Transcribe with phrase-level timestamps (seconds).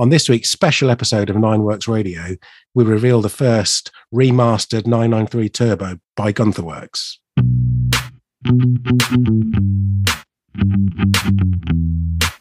[0.00, 2.36] On this week's special episode of Nine Works Radio,
[2.74, 7.18] we reveal the first remastered 993 Turbo by Gunther Werks.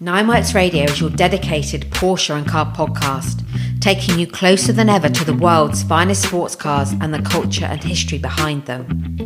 [0.02, 3.43] Nineworks Radio is your dedicated Porsche and car podcast,
[3.82, 7.84] taking you closer than ever to the world's finest sports cars and the culture and
[7.84, 9.18] history behind them.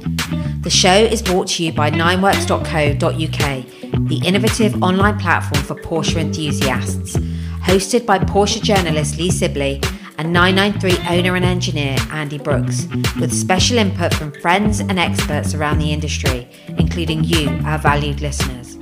[0.64, 7.16] The show is brought to you by nineworks.co.uk, the innovative online platform for Porsche enthusiasts,
[7.64, 9.82] hosted by Porsche journalist Lee Sibley
[10.18, 12.88] and 993 owner and engineer Andy Brooks,
[13.20, 18.78] with special input from friends and experts around the industry, including you, our valued listeners.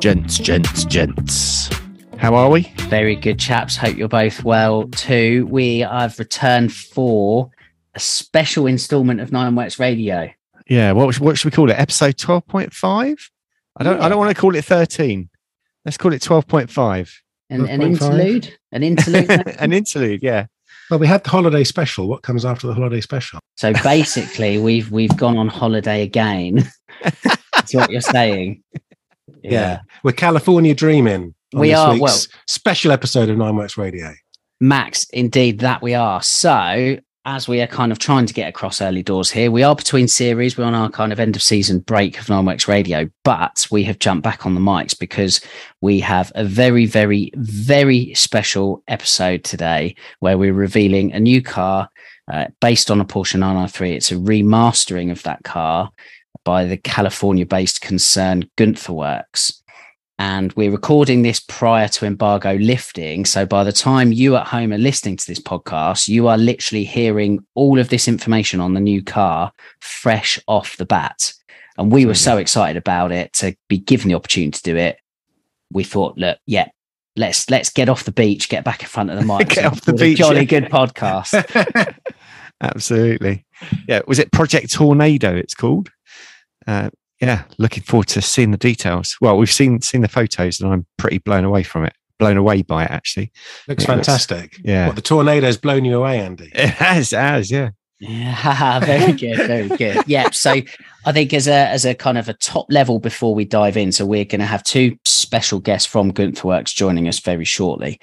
[0.00, 1.79] Gents, gents, gents.
[2.20, 2.70] How are we?
[2.90, 3.78] Very good, chaps.
[3.78, 5.46] Hope you're both well too.
[5.46, 7.50] We have returned for
[7.94, 10.28] a special instalment of Nine Works Radio.
[10.68, 10.92] Yeah.
[10.92, 11.78] What, what should we call it?
[11.78, 13.16] Episode twelve point five.
[13.78, 14.02] I don't.
[14.02, 15.30] I don't want to call it thirteen.
[15.86, 17.10] Let's call it twelve point five.
[17.48, 18.54] An, an interlude.
[18.70, 19.30] An interlude.
[19.58, 20.22] An interlude.
[20.22, 20.44] Yeah.
[20.90, 22.06] Well, we had the holiday special.
[22.06, 23.40] What comes after the holiday special?
[23.56, 26.70] so basically, we've we've gone on holiday again.
[27.54, 28.62] That's what you're saying.
[29.42, 29.80] Yeah.
[30.02, 31.34] We're California dreaming.
[31.52, 34.14] We are, well- special episode of Nine Works Radio.
[34.60, 36.22] Max, indeed, that we are.
[36.22, 39.74] So, as we are kind of trying to get across early doors here, we are
[39.74, 40.56] between series.
[40.56, 43.98] We're on our kind of end of season break of Nineworks Radio, but we have
[43.98, 45.40] jumped back on the mics because
[45.80, 51.88] we have a very, very, very special episode today where we're revealing a new car
[52.32, 53.96] uh, based on a Porsche 993.
[53.96, 55.90] It's a remastering of that car
[56.44, 59.59] by the California based concern Gunther Werks
[60.20, 63.24] and we're recording this prior to embargo lifting.
[63.24, 66.84] So by the time you at home are listening to this podcast, you are literally
[66.84, 71.32] hearing all of this information on the new car fresh off the bat.
[71.78, 74.98] And we were so excited about it to be given the opportunity to do it.
[75.72, 76.68] We thought, look, yeah,
[77.16, 79.80] let's let's get off the beach, get back in front of the mic, Get off
[79.80, 80.44] the beach, jolly yeah.
[80.44, 81.94] good podcast.
[82.60, 83.46] Absolutely.
[83.88, 84.02] Yeah.
[84.06, 85.34] Was it Project Tornado?
[85.34, 85.88] It's called.
[86.66, 87.44] Uh, yeah.
[87.58, 89.16] Looking forward to seeing the details.
[89.20, 91.94] Well, we've seen seen the photos, and I'm pretty blown away from it.
[92.18, 93.32] Blown away by it, actually.
[93.66, 94.56] Looks Yeah, it looks- fantastic.
[94.62, 94.86] yeah.
[94.88, 96.50] What, the tornado's blown you away, Andy?
[96.54, 97.50] It has, it has.
[97.50, 97.70] Yeah.
[98.02, 100.02] Yeah, very good, very good.
[100.06, 100.52] Yeah, so
[101.04, 103.92] I think as a as a kind of a top level before we dive in,
[103.92, 108.00] so we're going to have two special guests from Gunther Werks joining us very shortly.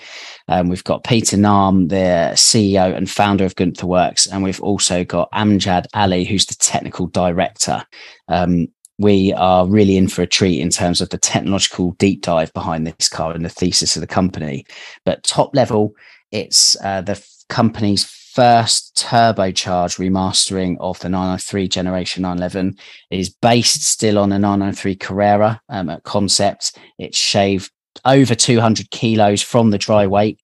[0.47, 5.03] Um, we've got Peter Nam, the CEO and founder of Gunther Werks, and we've also
[5.03, 7.83] got Amjad Ali, who's the technical director.
[8.27, 8.67] Um,
[8.97, 12.87] we are really in for a treat in terms of the technological deep dive behind
[12.87, 14.65] this car and the thesis of the company.
[15.05, 15.93] But top level,
[16.31, 22.77] it's uh, the f- company's first turbocharged remastering of the 993 generation 911
[23.09, 26.77] It is based still on the 993 Carrera um, at concept.
[26.99, 27.71] It's shaved
[28.05, 30.39] over 200 kilos from the dry weight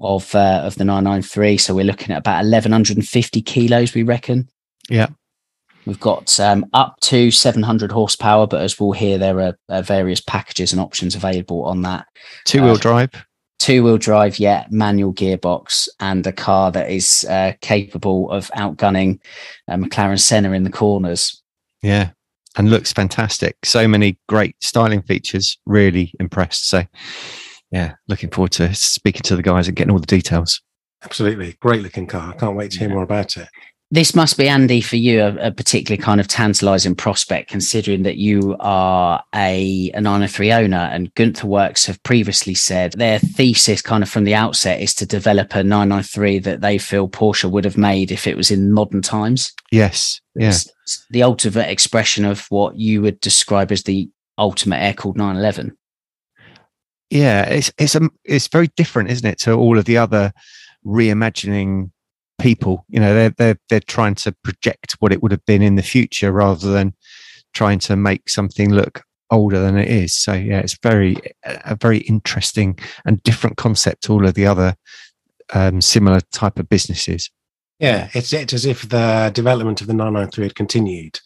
[0.00, 1.58] of uh, of the 993.
[1.58, 4.48] So we're looking at about 1150 kilos, we reckon.
[4.88, 5.08] Yeah.
[5.86, 10.20] We've got um, up to 700 horsepower, but as we'll hear, there are uh, various
[10.20, 12.06] packages and options available on that
[12.44, 13.10] Two wheel Uh, drive.
[13.58, 19.20] two wheel drive yet manual gearbox and a car that is uh, capable of outgunning
[19.68, 21.40] uh, McLaren Senna in the corners.
[21.82, 22.10] Yeah.
[22.58, 23.54] And looks fantastic.
[23.64, 25.58] So many great styling features.
[25.66, 26.68] Really impressed.
[26.70, 26.84] So,
[27.70, 30.62] yeah, looking forward to speaking to the guys and getting all the details.
[31.04, 31.54] Absolutely.
[31.60, 32.32] Great looking car.
[32.34, 32.94] I can't wait to hear Yeah.
[32.94, 33.48] more about it.
[33.92, 38.16] This must be Andy for you a, a particularly kind of tantalizing prospect, considering that
[38.16, 44.02] you are a, a 903 owner and Gunther Works have previously said their thesis kind
[44.02, 47.76] of from the outset is to develop a 993 that they feel Porsche would have
[47.78, 49.52] made if it was in modern times.
[49.70, 50.20] Yes.
[50.34, 50.48] Yeah.
[50.48, 54.08] It's- it's the ultimate expression of what you would describe as the
[54.38, 55.76] ultimate air cooled 911.
[57.10, 57.42] Yeah.
[57.44, 60.32] It's it's a, it's very different, isn't it, to all of the other
[60.84, 61.90] reimagining
[62.38, 62.84] people.
[62.88, 65.82] You know, they're they're they're trying to project what it would have been in the
[65.82, 66.94] future rather than
[67.52, 70.14] trying to make something look older than it is.
[70.14, 74.76] So yeah, it's very a very interesting and different concept to all of the other
[75.54, 77.30] um, similar type of businesses.
[77.78, 81.20] Yeah, it's, it's as if the development of the 993 had continued,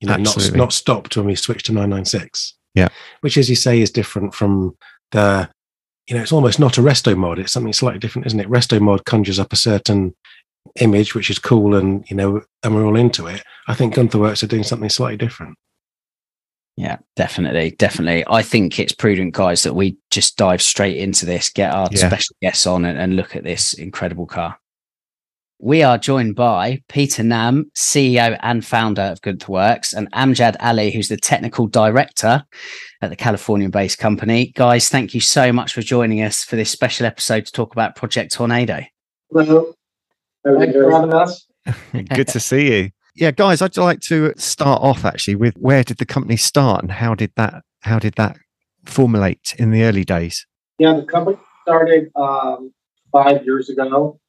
[0.00, 2.54] you know, not, not stopped when we switched to 996.
[2.74, 2.88] Yeah.
[3.22, 4.76] Which, as you say, is different from
[5.10, 5.48] the,
[6.06, 7.38] you know, it's almost not a resto mod.
[7.38, 8.48] It's something slightly different, isn't it?
[8.48, 10.14] Resto mod conjures up a certain
[10.80, 13.42] image, which is cool and, you know, and we're all into it.
[13.68, 15.56] I think Gunther Werks are doing something slightly different.
[16.76, 17.70] Yeah, definitely.
[17.78, 18.24] Definitely.
[18.28, 22.06] I think it's prudent, guys, that we just dive straight into this, get our Yeah.
[22.06, 24.58] special guests on and, and look at this incredible car.
[25.58, 30.90] We are joined by Peter Nam, CEO and founder of Gunther Works, and Amjad Ali,
[30.90, 32.44] who's the technical director
[33.00, 34.52] at the Californian based company.
[34.54, 37.96] Guys, thank you so much for joining us for this special episode to talk about
[37.96, 38.80] Project Tornado.
[39.32, 39.72] Hello.
[40.54, 41.46] Thanks for having us.
[42.14, 42.90] Good to see you.
[43.16, 46.92] Yeah, guys, I'd like to start off actually with where did the company start and
[46.92, 48.36] how did that how did that
[48.84, 50.46] formulate in the early days?
[50.78, 52.72] Yeah, the company started um,
[53.10, 54.20] five years ago.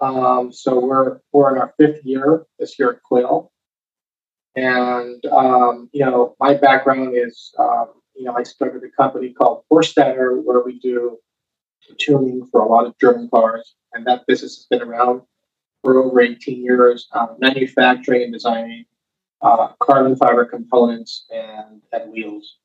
[0.00, 3.50] Um, so we're we're in our fifth year this year at Quill.
[4.54, 9.64] And um, you know, my background is um, you know, I started a company called
[9.70, 11.18] Vorsteiner where we do
[11.96, 15.22] tuning for a lot of German cars, and that business has been around
[15.82, 18.84] for over 18 years, uh, manufacturing and designing
[19.42, 22.56] uh, carbon fiber components and, and wheels.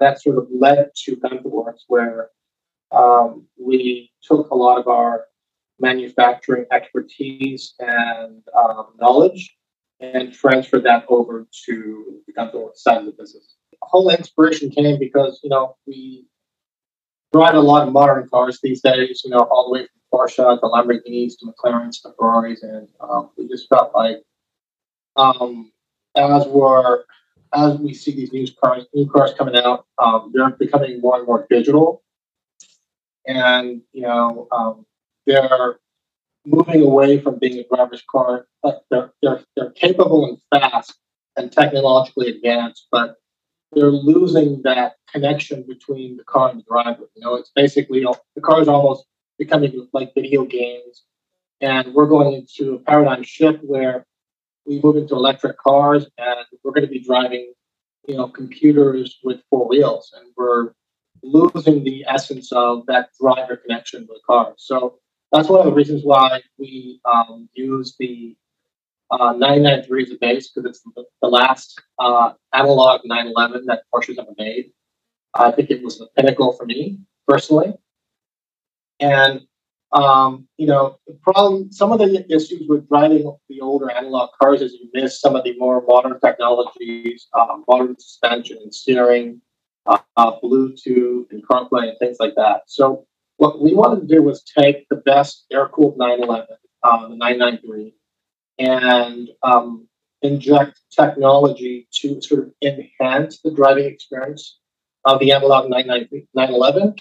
[0.00, 2.30] That sort of led to Gunther Werks, where
[2.92, 5.24] um, we took a lot of our
[5.80, 9.56] manufacturing expertise and um, knowledge
[10.00, 13.56] and transferred that over to the Gunther Werks side of the business.
[13.72, 16.26] The whole inspiration came because, you know, we
[17.32, 20.60] drive a lot of modern cars these days, you know, all the way from Porsche
[20.60, 24.22] to Lamborghinis to McLarens to Ferraris, and um, we just felt like
[25.16, 25.72] um,
[26.16, 27.04] as we're
[27.54, 31.26] as we see these new cars, new cars coming out, um, they're becoming more and
[31.26, 32.02] more digital,
[33.26, 34.86] and you know um,
[35.26, 35.78] they're
[36.46, 38.46] moving away from being a driver's car.
[38.62, 40.94] But they're, they're they're capable and fast
[41.36, 43.16] and technologically advanced, but
[43.72, 47.08] they're losing that connection between the car and the driver.
[47.14, 48.04] You know, it's basically
[48.34, 49.04] the car is almost
[49.38, 51.04] becoming like video games,
[51.60, 54.06] and we're going into a paradigm shift where
[54.66, 57.52] we move into electric cars and we're going to be driving,
[58.06, 60.72] you know, computers with four wheels, and we're
[61.22, 64.54] losing the essence of that driver connection with the car.
[64.56, 64.98] So
[65.32, 68.36] that's one of the reasons why we um, use the
[69.10, 70.82] uh, 993 is a base because it's
[71.22, 74.72] the, last uh, analog 911 that Porsche's ever made.
[75.34, 77.74] I think it was the pinnacle for me personally.
[79.00, 79.42] And
[79.92, 84.60] um, you know, the problem, some of the issues with driving the older analog cars
[84.60, 89.40] is you miss some of the more modern technologies, uh, modern suspension and steering,
[89.86, 92.62] uh, uh, Bluetooth and CarPlay and things like that.
[92.66, 93.06] So
[93.38, 96.46] what we wanted to do was take the best air-cooled 911,
[96.82, 97.94] uh, the 993,
[98.58, 99.88] and um,
[100.22, 104.58] inject technology to sort of enhance the driving experience
[105.04, 106.96] of the analog 911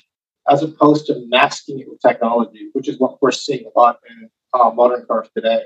[0.49, 4.29] as opposed to masking it with technology, which is what we're seeing a lot in
[4.53, 5.63] uh, modern cars today.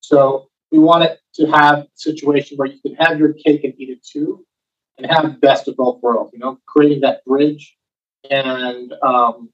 [0.00, 3.90] So we wanted to have a situation where you can have your cake and eat
[3.90, 4.44] it too,
[4.98, 6.32] and have best of both worlds.
[6.32, 7.74] You know, creating that bridge
[8.30, 9.50] and um,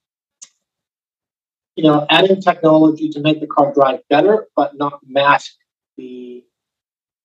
[1.76, 5.54] you know adding technology to make the car drive better, but not mask
[5.96, 6.44] the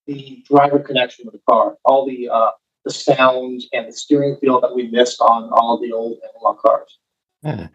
[0.07, 1.77] the driver connection with the car.
[1.85, 2.51] All the uh,
[2.85, 6.97] the sounds and the steering feel that we missed on all the old analog cars.
[7.43, 7.67] Yeah.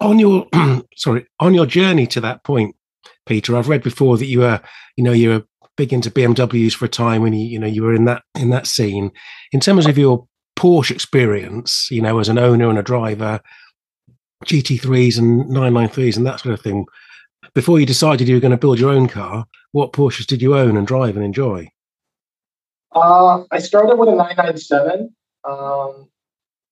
[0.00, 0.46] On your
[0.96, 2.76] sorry, on your journey to that point,
[3.26, 4.60] Peter, I've read before that you were,
[4.96, 5.44] you know, you were
[5.76, 8.50] big into BMWs for a time when you, you know, you were in that in
[8.50, 9.10] that scene.
[9.52, 10.26] In terms of your
[10.58, 13.40] Porsche experience, you know, as an owner and a driver,
[14.44, 16.84] GT3s and 993s and that sort of thing,
[17.54, 20.56] before you decided you were going to build your own car, what Porsches did you
[20.56, 21.70] own and drive and enjoy?
[22.94, 26.08] Uh, I started with a 997 um,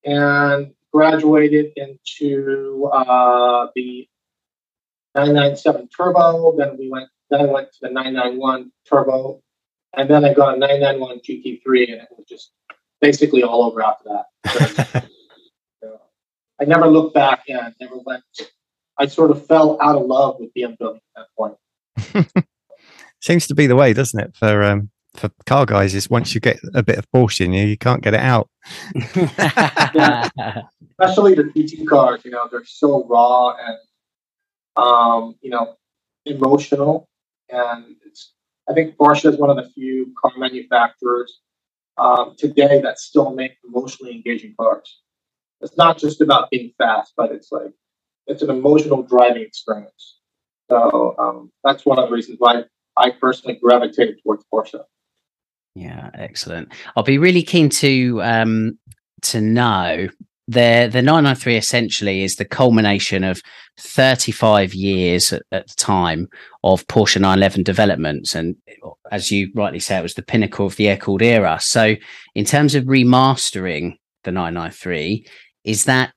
[0.03, 4.07] and graduated into uh, the
[5.15, 6.55] 997 Turbo.
[6.57, 7.09] Then we went.
[7.29, 9.41] Then I went to the 991 Turbo,
[9.95, 12.51] and then I got a 991 GT3, and it was just
[13.01, 15.09] basically all over after that.
[15.83, 16.01] So,
[16.59, 18.23] I never looked back and never went.
[18.97, 22.47] I sort of fell out of love with BMW at that point.
[23.27, 24.37] Seems to be the way, doesn't it?
[24.37, 27.65] For um, for car guys, is once you get a bit of Porsche in you,
[27.65, 28.49] you can't get it out.
[30.97, 33.77] especially the GT cars, you know, they're so raw and
[34.77, 35.75] um, you know,
[36.25, 37.09] emotional.
[37.49, 38.31] And it's
[38.69, 41.41] I think Porsche is one of the few car manufacturers
[41.97, 45.01] um, today that still make emotionally engaging cars.
[45.59, 47.73] It's not just about being fast, but it's like
[48.25, 50.19] it's an emotional driving experience.
[50.69, 52.63] So um, that's one of the reasons why
[52.97, 54.81] I personally gravitated towards Porsche.
[55.75, 56.73] Yeah, excellent.
[56.95, 58.79] I'll be really keen to um,
[59.23, 60.07] to know
[60.47, 63.41] the the 993 essentially is the culmination of
[63.77, 66.27] 35 years at, at, the time
[66.63, 68.55] of Porsche 911 developments and
[69.11, 71.95] as you rightly say it was the pinnacle of the air cooled era so
[72.33, 75.27] in terms of remastering the 993
[75.65, 76.13] is that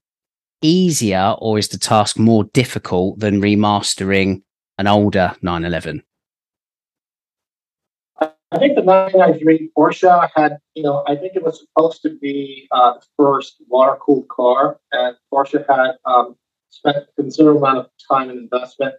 [0.61, 4.41] easier or is the task more difficult than remastering
[4.77, 6.03] an older 911
[8.53, 12.67] I think the 993 Porsche had, you know, I think it was supposed to be
[12.71, 16.35] uh, the first water cooled car, and Porsche had um,
[16.69, 18.95] spent a considerable amount of time and investment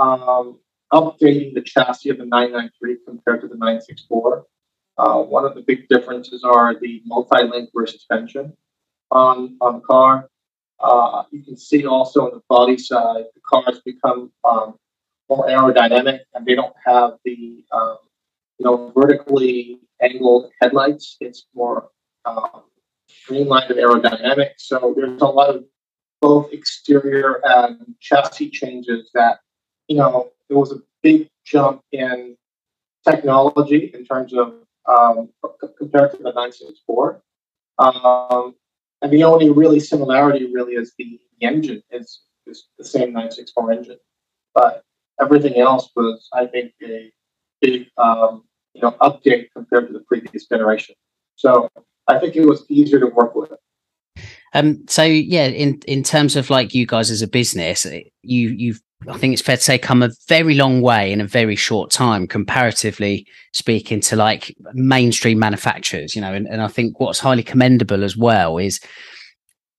[0.00, 0.58] um,
[0.92, 4.46] updating the chassis of the 993 compared to the 964.
[4.96, 8.52] Uh, one of the big differences are the multi-link rear suspension
[9.12, 10.28] on, on the car.
[10.80, 14.74] Uh, you can see also on the body side, the cars become um,
[15.28, 17.98] more aerodynamic and they don't have the um,
[18.58, 21.16] you know, vertically angled headlights.
[21.20, 21.90] It's more
[22.24, 22.64] um,
[23.08, 24.50] streamlined and aerodynamic.
[24.58, 25.64] So there's a lot of
[26.20, 29.40] both exterior and chassis changes that,
[29.86, 32.36] you know, there was a big jump in
[33.08, 34.54] technology in terms of
[34.88, 35.28] um,
[35.78, 37.22] compared to the 964.
[37.78, 38.54] Um,
[39.02, 43.72] and the only really similarity really is the, the engine is, is the same 964
[43.72, 43.98] engine.
[44.54, 44.82] But
[45.20, 47.12] everything else was, I think, a
[47.60, 48.44] big um,
[48.78, 50.94] you know update compared to the previous generation.
[51.36, 51.68] So
[52.06, 53.52] I think it was easier to work with.
[54.54, 57.86] Um, so yeah, in in terms of like you guys as a business,
[58.22, 61.26] you you've I think it's fair to say come a very long way in a
[61.26, 66.16] very short time, comparatively speaking to like mainstream manufacturers.
[66.16, 68.80] You know, and, and I think what's highly commendable as well is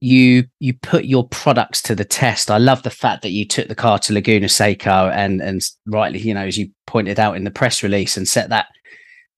[0.01, 2.49] you you put your products to the test.
[2.49, 6.19] I love the fact that you took the car to Laguna Seca and and rightly,
[6.19, 8.67] you know, as you pointed out in the press release, and set that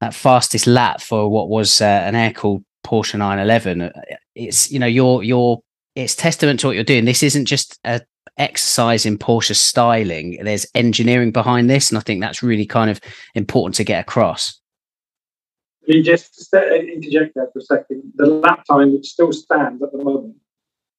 [0.01, 3.91] that fastest lap for what was uh, an air cooled Porsche 911.
[4.35, 5.61] It's you know your your
[5.95, 7.05] it's testament to what you're doing.
[7.05, 8.01] This isn't just a
[8.37, 10.39] exercise in Porsche styling.
[10.43, 12.99] There's engineering behind this, and I think that's really kind of
[13.35, 14.59] important to get across.
[15.85, 18.03] You just interject there for a second.
[18.15, 20.35] The lap time, which still stands at the moment,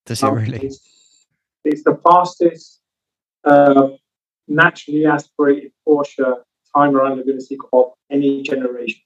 [0.06, 0.58] does it um, really?
[0.58, 1.26] It's,
[1.64, 2.80] it's the fastest
[3.44, 3.88] uh,
[4.48, 6.42] naturally aspirated Porsche
[6.74, 9.00] time around the Guinness of any generation.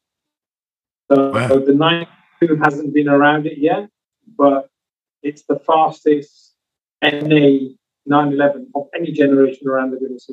[1.10, 1.48] So, wow.
[1.58, 3.88] the 92 hasn't been around it yet,
[4.36, 4.68] but
[5.22, 6.54] it's the fastest
[7.02, 7.74] NA
[8.06, 10.28] 911 of any generation around the Guinness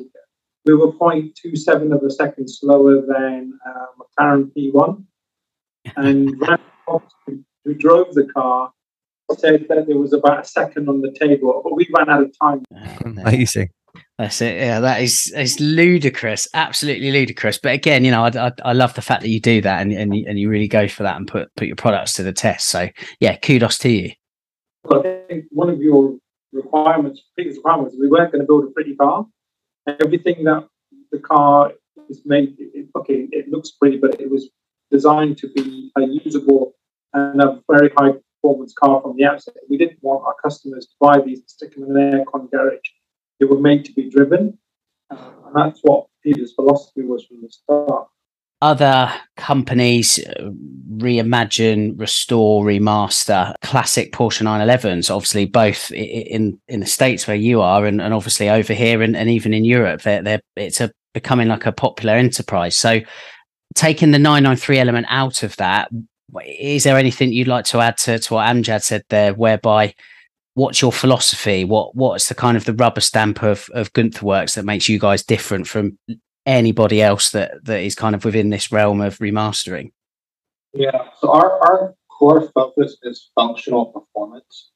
[0.64, 5.04] We were 0.27 of a second slower than uh, McLaren P1.
[5.96, 6.30] And
[7.64, 8.72] who drove the car
[9.38, 12.38] said that there was about a second on the table, but we ran out of
[12.38, 12.64] time.
[13.04, 13.70] Amazing.
[14.18, 14.56] That's it.
[14.56, 17.58] Yeah, that is it's ludicrous, absolutely ludicrous.
[17.58, 19.92] But again, you know, I, I, I, love the fact that you do that and
[19.92, 22.32] and you, and you really go for that and put put your products to the
[22.32, 22.68] test.
[22.68, 24.12] So yeah, kudos to you.
[24.88, 26.16] I think one of your
[26.52, 29.26] requirements, biggest requirements, we weren't going to build a pretty car.
[29.88, 30.68] Everything that
[31.10, 31.72] the car
[32.08, 34.48] is made, it, okay, it looks pretty, but it was
[34.92, 36.74] designed to be a usable
[37.14, 39.54] and a very high performance car from the outset.
[39.68, 42.78] We didn't want our customers to buy these stick them in an aircon garage
[43.40, 44.58] they were made to be driven.
[45.10, 48.08] Uh, and that's what Peter's philosophy was from the start.
[48.62, 50.50] Other companies uh,
[50.96, 57.84] reimagine, restore, remaster classic Porsche 911s, obviously both in in the States where you are
[57.84, 60.02] and, and obviously over here and, and even in Europe.
[60.02, 62.76] They're, they're, it's a becoming like a popular enterprise.
[62.76, 63.00] So
[63.74, 65.90] taking the 993 element out of that,
[66.46, 69.94] is there anything you'd like to add to, to what Amjad said there, whereby
[70.54, 71.64] what's your philosophy?
[71.64, 74.98] What what's the kind of the rubber stamp of of Gunther Werks that makes you
[74.98, 75.98] guys different from
[76.46, 79.92] anybody else that that is kind of within this realm of remastering?
[80.72, 84.70] Yeah, so our our core focus is functional performance,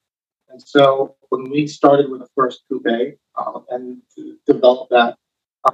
[0.48, 4.02] and so when we started with the first coupe um, and
[4.46, 5.16] developed that,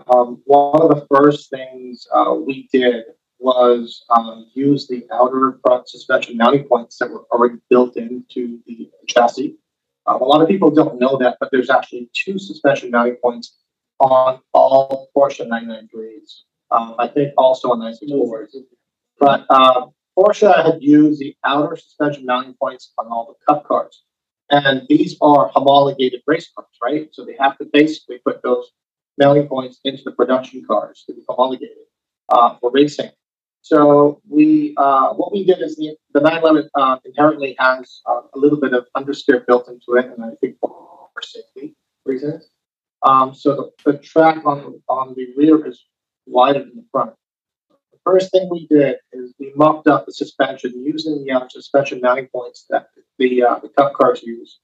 [0.08, 3.04] um, one of the first things uh, we did
[3.38, 8.88] was um, use the outer front suspension mounting points that were already built into the
[9.06, 9.58] chassis
[10.06, 13.56] um, a lot of people don't know that, but there's actually two suspension mounting points
[14.00, 16.42] on all Porsche 993s.
[16.70, 18.54] Um, I think also on 964s.
[19.18, 19.86] But uh,
[20.18, 24.02] Porsche had used the outer suspension mounting points on all the cup cars.
[24.50, 27.08] And these are homologated race cars, right?
[27.12, 28.70] So they have to basically put those
[29.18, 31.76] mounting points into the production cars to be homologated
[32.28, 33.10] uh, for racing.
[33.64, 38.38] So we, uh, what we did is the, the 911 uh, inherently has uh, a
[38.38, 42.46] little bit of understeer built into it, and I think for safety reasons.
[43.02, 45.82] Um, so the, the track on on the rear is
[46.26, 47.14] wider than the front.
[47.70, 52.02] The first thing we did is we mocked up the suspension using the uh, suspension
[52.02, 54.60] mounting points that the uh, the cup cars use.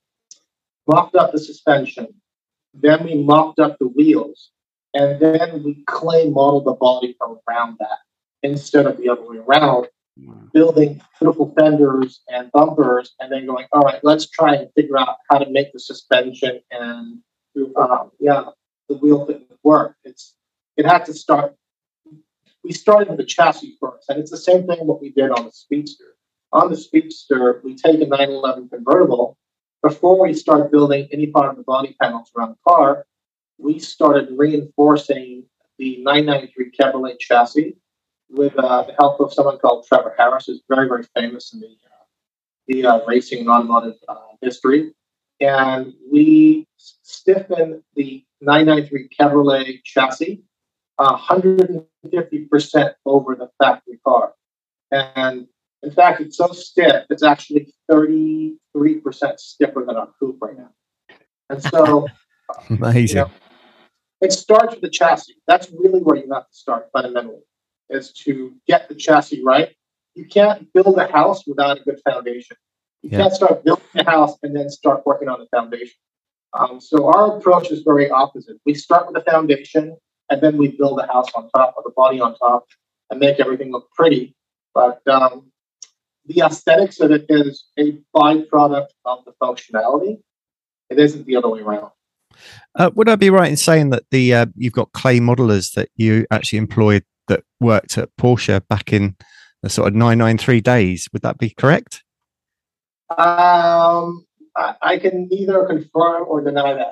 [0.87, 2.09] mocked up the suspension,
[2.75, 4.51] then we mocked up the wheels,
[4.93, 8.01] and then we clay modeled the body from around that
[8.43, 9.89] instead of the other way around,
[10.53, 15.17] building beautiful fenders and bumpers, and then going, all right, let's try and figure out
[15.31, 17.21] how to make the suspension and
[17.77, 18.45] um, yeah,
[18.89, 19.97] the wheel fit work.
[20.05, 20.35] It's
[20.77, 21.55] it had to start.
[22.63, 25.47] We started with the chassis first, and it's the same thing what we did on
[25.47, 26.17] the Speedster.
[26.53, 29.39] On the Speedster, we take a 911 convertible.
[29.83, 33.07] Before we start building any part of the body panels around the car,
[33.59, 35.45] we started reinforcing
[35.79, 37.77] the 993 Cabriolet chassis
[38.31, 41.67] with uh, the help of someone called Trevor Harris, who's very, very famous in the,
[41.67, 42.05] uh,
[42.69, 44.93] the uh, racing and automotive uh, history.
[45.41, 50.43] And we stiffened the 993 Cabriolet chassis
[51.01, 54.35] 150% over the factory car.
[54.91, 55.47] And
[55.83, 58.57] in fact, it's so stiff, it's actually 33%
[59.39, 60.71] stiffer than our coupe right now.
[61.49, 62.07] And so,
[62.71, 63.17] amazing.
[63.17, 63.31] You know,
[64.21, 65.37] it starts with the chassis.
[65.47, 67.41] That's really where you have to start fundamentally,
[67.91, 69.71] is to get the chassis right.
[70.15, 72.57] You can't build a house without a good foundation.
[73.03, 73.19] You yeah.
[73.19, 75.97] can't start building a house and then start working on the foundation.
[76.53, 78.57] Um, so our approach is very opposite.
[78.67, 79.97] We start with the foundation
[80.31, 82.67] and then we build a house on top of the body on top
[83.11, 84.35] and make everything look pretty.
[84.75, 85.51] But um,
[86.27, 90.21] the aesthetics of it is a byproduct of the functionality.
[90.91, 91.91] It isn't the other way around.
[92.75, 95.89] Uh, would I be right in saying that the uh, you've got clay modelers that
[95.97, 99.17] you actually employed that worked at Porsche back in
[99.63, 101.09] the sort of 993 days?
[101.13, 102.03] Would that be correct?
[103.11, 106.91] Um, I, I can neither confirm or deny that.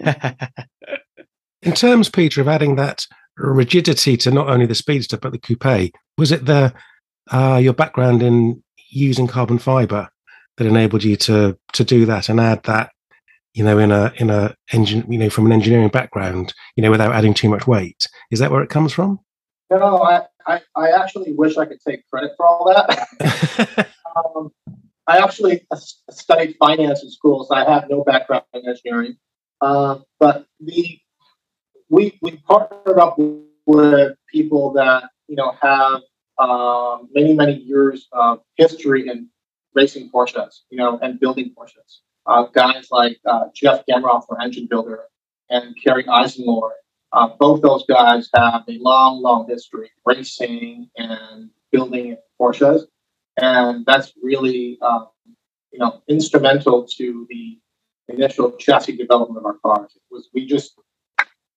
[1.62, 5.92] in terms, Peter, of adding that rigidity to not only the Speedster but the coupe,
[6.18, 6.72] was it the
[7.32, 10.08] uh, your background in using carbon fiber
[10.56, 12.92] that enabled you to to do that and add that
[13.54, 16.90] you know in a in a engine you know from an engineering background you know
[16.90, 18.06] without adding too much weight.
[18.30, 19.20] Is that where it comes from?
[19.70, 23.88] No i i, I actually wish i could take credit for all that.
[24.16, 24.52] Um,
[25.08, 25.66] i actually
[26.08, 29.16] studied finance in school so i have no background in engineering.
[29.60, 31.00] Uh, but the
[31.88, 33.18] we we partnered up
[33.66, 36.02] with people that you know have
[36.38, 39.28] um, many many years of history in
[39.74, 42.00] racing Porsches, you know, and building Porsches.
[42.26, 45.04] Uh, guys like uh, Jeff Gamroth, our engine builder,
[45.50, 46.70] and Kerry Eisenlohr.
[47.12, 52.82] Uh, both those guys have a long, long history racing and building Porsches,
[53.36, 55.08] and that's really, um,
[55.70, 57.58] you know, instrumental to the
[58.08, 59.92] initial chassis development of our cars.
[59.94, 60.74] It was we just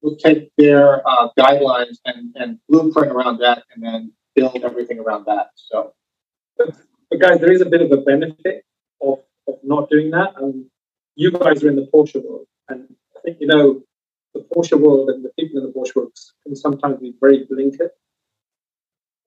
[0.02, 5.26] would take their uh, guidelines and, and blueprint around that, and then build everything around
[5.26, 5.48] that.
[5.56, 5.94] So
[6.58, 8.66] but guys, there is a bit of a benefit
[9.02, 9.20] of
[9.64, 10.34] not doing that.
[10.38, 10.66] And
[11.16, 13.84] you guys are in the Porsche world, and I think you know
[14.34, 17.90] the Porsche world and the people in the Porsche world can sometimes be very blinkered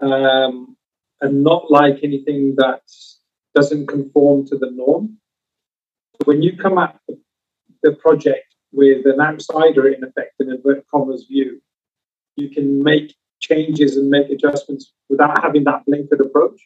[0.01, 0.77] um,
[1.21, 2.83] and not like anything that
[3.55, 5.19] doesn't conform to the norm.
[6.25, 7.19] When you come at the,
[7.83, 11.61] the project with an outsider, in effect, in inverted commas view,
[12.37, 16.61] you can make changes and make adjustments without having that blinkered approach.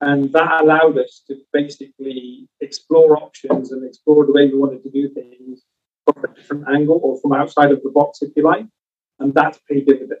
[0.00, 4.90] And that allowed us to basically explore options and explore the way we wanted to
[4.90, 5.62] do things
[6.04, 8.66] from a different angle or from outside of the box, if you like.
[9.18, 10.20] And that's paid dividends.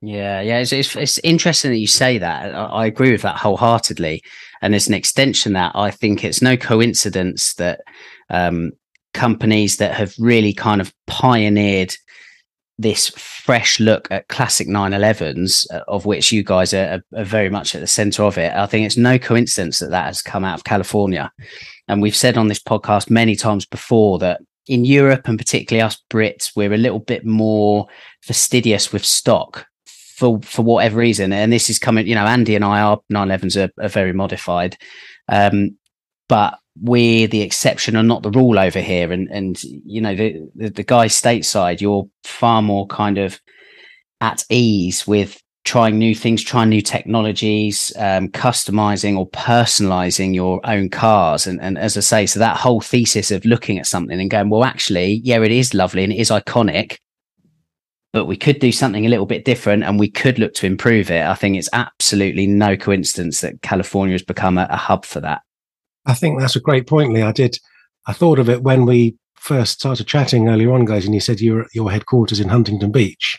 [0.00, 2.52] Yeah, yeah, it's, it's, it's interesting that you say that.
[2.52, 4.22] I, I, agree with that wholeheartedly.
[4.60, 7.82] And as an extension that, I think it's no coincidence that
[8.28, 8.72] um,
[9.14, 11.94] companies that have really kind of pioneered
[12.78, 17.74] this fresh look at classic 911s, uh, of which you guys are, are, very much
[17.74, 18.52] at the center of it.
[18.52, 21.30] I think it's no coincidence that that has come out of California.
[21.88, 26.02] And we've said on this podcast many times before that in Europe and particularly us
[26.10, 27.86] Brits, we're a little bit more
[28.22, 31.32] fastidious with stock for for whatever reason.
[31.32, 34.76] And this is coming, you know, Andy and I, our 911s are, are very modified.
[35.28, 35.76] Um,
[36.28, 39.12] but we're the exception and not the rule over here.
[39.12, 43.40] And and you know the, the the, guy stateside, you're far more kind of
[44.20, 50.88] at ease with trying new things, trying new technologies, um, customizing or personalizing your own
[50.88, 51.46] cars.
[51.46, 54.48] And and as I say, so that whole thesis of looking at something and going,
[54.48, 56.96] well, actually, yeah, it is lovely and it is iconic.
[58.12, 61.10] But we could do something a little bit different and we could look to improve
[61.10, 61.24] it.
[61.24, 65.40] I think it's absolutely no coincidence that California has become a, a hub for that.
[66.06, 67.22] I think that's a great point, Lee.
[67.22, 67.58] I did.
[68.06, 71.40] I thought of it when we first started chatting earlier on, guys, and you said
[71.40, 73.38] you're at your headquarters in Huntington Beach.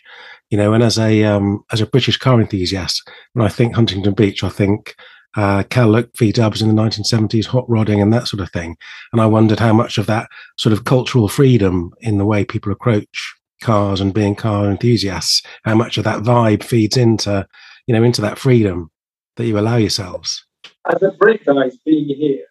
[0.49, 4.13] You know, and as a um, as a British car enthusiast, when I think Huntington
[4.13, 4.95] Beach, I think
[5.35, 8.77] uh, Cal V dubs in the 1970s, hot rodding and that sort of thing.
[9.11, 12.71] And I wondered how much of that sort of cultural freedom in the way people
[12.71, 17.47] approach cars and being car enthusiasts, how much of that vibe feeds into,
[17.87, 18.91] you know, into that freedom
[19.37, 20.45] that you allow yourselves.
[20.93, 22.45] As a Brit guys being here,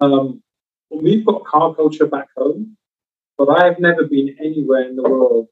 [0.00, 0.42] um,
[0.90, 2.76] we've got car culture back home,
[3.38, 5.48] but I have never been anywhere in the world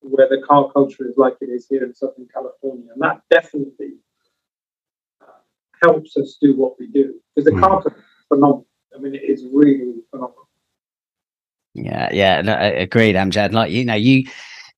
[0.00, 2.90] where the car culture is like it is here in Southern California.
[2.92, 3.94] And that definitely
[5.82, 7.60] helps us do what we do because the mm.
[7.60, 8.66] car culture is phenomenal.
[8.94, 10.48] I mean, it is really, really phenomenal.
[11.74, 13.52] Yeah, yeah, no, agreed, Amjad.
[13.52, 14.28] Like you know, you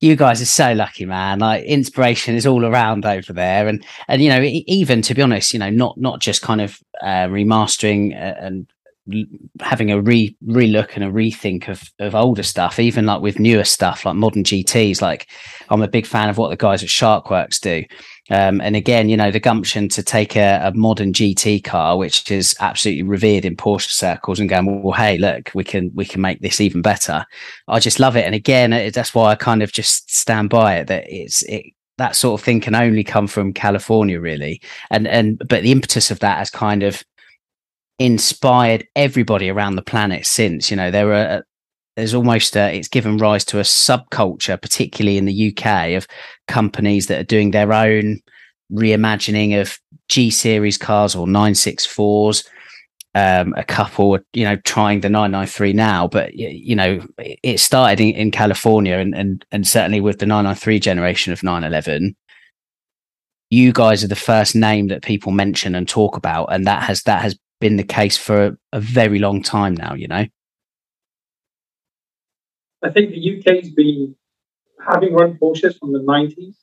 [0.01, 1.41] you guys are so lucky, man.
[1.41, 5.53] Like inspiration is all around over there, and and you know, even to be honest,
[5.53, 8.67] you know, not not just kind of uh, remastering uh, and
[9.61, 13.65] having a re relook and a rethink of of older stuff, even like with newer
[13.65, 15.01] stuff like modern GTS.
[15.01, 15.29] Like
[15.69, 17.85] I'm a big fan of what the guys at Sharkwerks do.
[18.29, 22.29] Um, and again, you know, the gumption to take a, a, modern GT car, which
[22.29, 26.21] is absolutely revered in Porsche circles, and going, well, hey, look, we can we can
[26.21, 27.25] make this even better.
[27.69, 30.77] I just love it, and again, it, that's why I kind of just stand by
[30.77, 31.67] it that it's it
[31.99, 36.11] that sort of thing can only come from California, really, and and but the impetus
[36.11, 37.05] of that has kind of
[37.99, 40.71] inspired everybody around the planet since.
[40.71, 41.45] You know, there are
[41.97, 46.07] there's almost a, it's given rise to a subculture, particularly in the UK, of
[46.47, 48.21] companies that are doing their own
[48.71, 49.79] reimagining of
[50.09, 52.47] G series cars or 964s.
[53.15, 58.15] Um, a couple, you know, trying the 993 now, but you know, it started in,
[58.15, 62.15] in California and, and and certainly with the 993 generation of 911,
[63.49, 67.05] you guys are the first name that people mention and talk about, and that has
[67.05, 69.95] that has been the case for a, a very long time now.
[69.95, 70.27] You know.
[72.83, 74.15] I think the UK's been
[74.87, 76.55] having run Porsches from the 90s.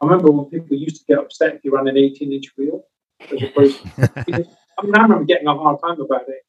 [0.00, 2.84] I remember when people used to get upset if you ran an 18 inch wheel.
[3.20, 6.42] Opposed I mean, I remember getting a hard time about it.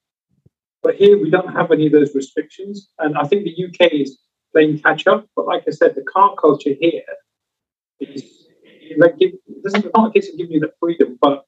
[0.82, 2.90] But here we don't have any of those restrictions.
[3.00, 4.20] And I think the UK is
[4.54, 5.28] playing catch up.
[5.36, 7.04] But like I said, the car culture here
[8.00, 8.24] is
[8.98, 9.32] like, give,
[9.64, 11.46] this is not a case of giving you the freedom, but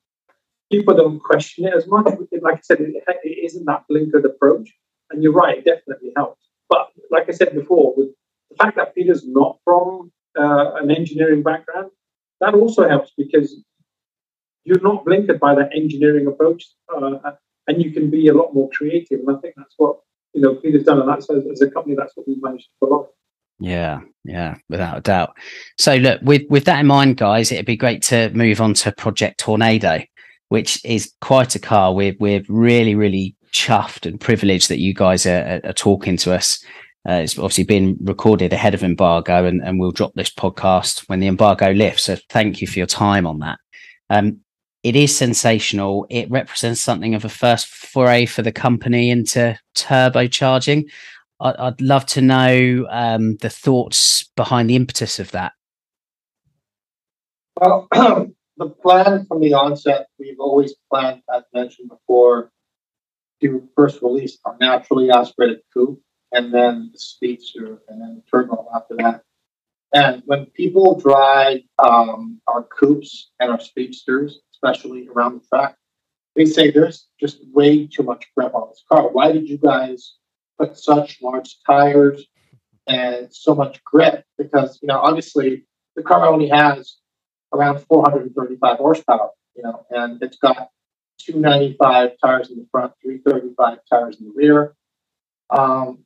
[0.74, 2.06] people don't question it as much.
[2.42, 4.70] Like I said, it, it isn't that blinkered approach.
[5.12, 6.42] And you're right, it definitely helps.
[6.68, 8.10] But like I said before, with
[8.50, 11.92] the fact that Peter's not from uh, an engineering background,
[12.42, 13.56] that also helps because
[14.64, 17.34] you're not blinkered by that engineering approach, uh,
[17.68, 19.20] and you can be a lot more creative.
[19.20, 20.00] And I think that's what
[20.34, 22.94] you know Peter's done, and that's as a company, that's what we've managed to pull
[22.94, 23.08] off.
[23.60, 25.38] Yeah, yeah, without a doubt.
[25.78, 28.92] So look, with with that in mind, guys, it'd be great to move on to
[28.92, 30.02] Project Tornado,
[30.54, 31.92] which is quite a car.
[31.96, 36.64] We're we're really, really chuffed and privileged that you guys are, are talking to us.
[37.10, 41.20] Uh, it's obviously been recorded ahead of embargo, and, and we'll drop this podcast when
[41.20, 42.04] the embargo lifts.
[42.04, 43.58] So thank you for your time on that.
[44.12, 44.42] Um,
[44.84, 46.06] it is sensational.
[46.12, 50.84] It represents something of a first foray for the company into turbocharging.
[51.40, 55.54] I'd, I'd love to know um, the thoughts behind the impetus of that.
[57.60, 57.88] Well,
[58.64, 62.52] the plan from the onset, we've always planned, as mentioned before,
[63.42, 68.66] to first release our naturally aspirated coupe and then the speedster and then the turbo
[68.74, 69.22] after that.
[69.94, 75.76] And when people drive um, our coupes and our speedsters, especially around the track,
[76.36, 79.10] they say there's just way too much grip on this car.
[79.10, 80.16] Why did you guys
[80.58, 82.26] put such large tires
[82.88, 84.24] and so much grip?
[84.38, 86.96] Because you know, obviously, the car only has
[87.54, 90.70] around 435 horsepower, you know, and it's got
[91.20, 94.76] 295 tires in the front, 335 tires in the rear.
[95.50, 96.00] Um,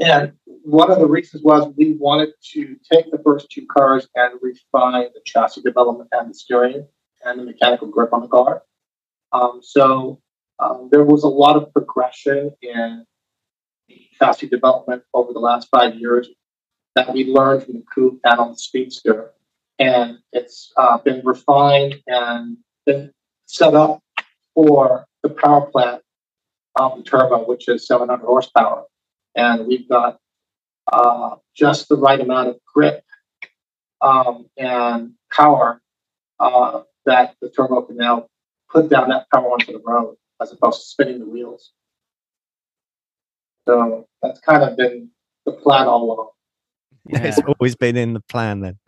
[0.00, 0.32] and
[0.64, 5.08] one of the reasons was we wanted to take the first two cars and refine
[5.14, 6.86] the chassis development and the steering
[7.24, 8.62] and the mechanical grip on the car.
[9.32, 10.20] Um, so
[10.58, 13.04] um, there was a lot of progression in
[14.18, 16.28] chassis development over the last five years
[16.94, 19.32] that we learned from the coupe and on the speedster.
[19.82, 23.12] And it's uh, been refined and been
[23.46, 24.00] set up
[24.54, 26.02] for the power plant
[26.76, 28.84] of the turbo, which is 700 horsepower.
[29.34, 30.20] And we've got
[30.92, 33.02] uh, just the right amount of grip
[34.00, 35.82] um, and power
[36.38, 38.26] uh, that the turbo can now
[38.70, 41.72] put down that power onto the road as opposed to spinning the wheels.
[43.66, 45.10] So that's kind of been
[45.44, 46.28] the plan all along.
[47.06, 47.24] Yeah.
[47.24, 48.78] It's always been in the plan then.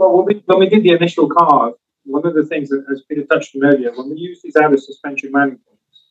[0.00, 3.02] Well, when we, when we did the initial car, one of the things that has
[3.02, 6.04] been touched on earlier, when we use these outer suspension mounting points,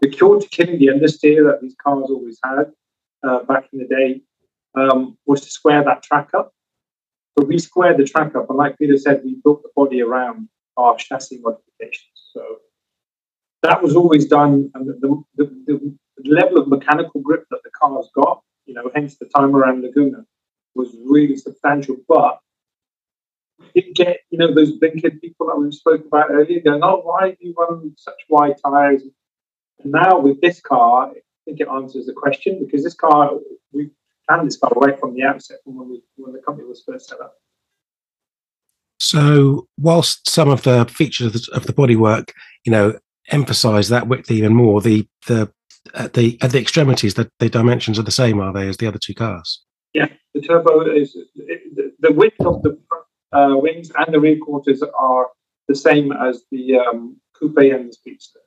[0.00, 2.66] the to killing the understeer that these cars always had
[3.26, 4.22] uh, back in the day
[4.76, 6.54] um, was to square that track up.
[7.36, 10.48] So we squared the track up, and like Peter said, we built the body around
[10.76, 12.18] our chassis modifications.
[12.32, 12.58] So
[13.64, 17.70] that was always done, and the, the, the, the level of mechanical grip that the
[17.70, 20.24] car's got, you know, hence the time around Laguna,
[20.76, 21.96] was really substantial.
[22.06, 22.38] But
[23.74, 27.30] you get, you know, those blinkered people that we spoke about earlier going, oh, why
[27.30, 29.02] do you run such wide tires?
[29.82, 33.32] And now with this car, I think it answers the question because this car,
[33.72, 33.90] we
[34.28, 37.08] planned this car right from the outset from when, we, when the company was first
[37.08, 37.34] set up.
[38.98, 42.30] So, whilst some of the features of the, of the bodywork,
[42.64, 45.52] you know, emphasize that width even more, the the
[45.94, 48.86] at the at the extremities, the, the dimensions are the same, are they, as the
[48.86, 49.62] other two cars?
[49.92, 52.78] Yeah, the turbo is the, the width of the
[53.32, 55.28] uh, wings and the rear quarters are
[55.68, 58.40] the same as the um, coupe and the speedster.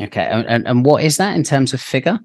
[0.00, 2.18] Okay, and, and what is that in terms of figure?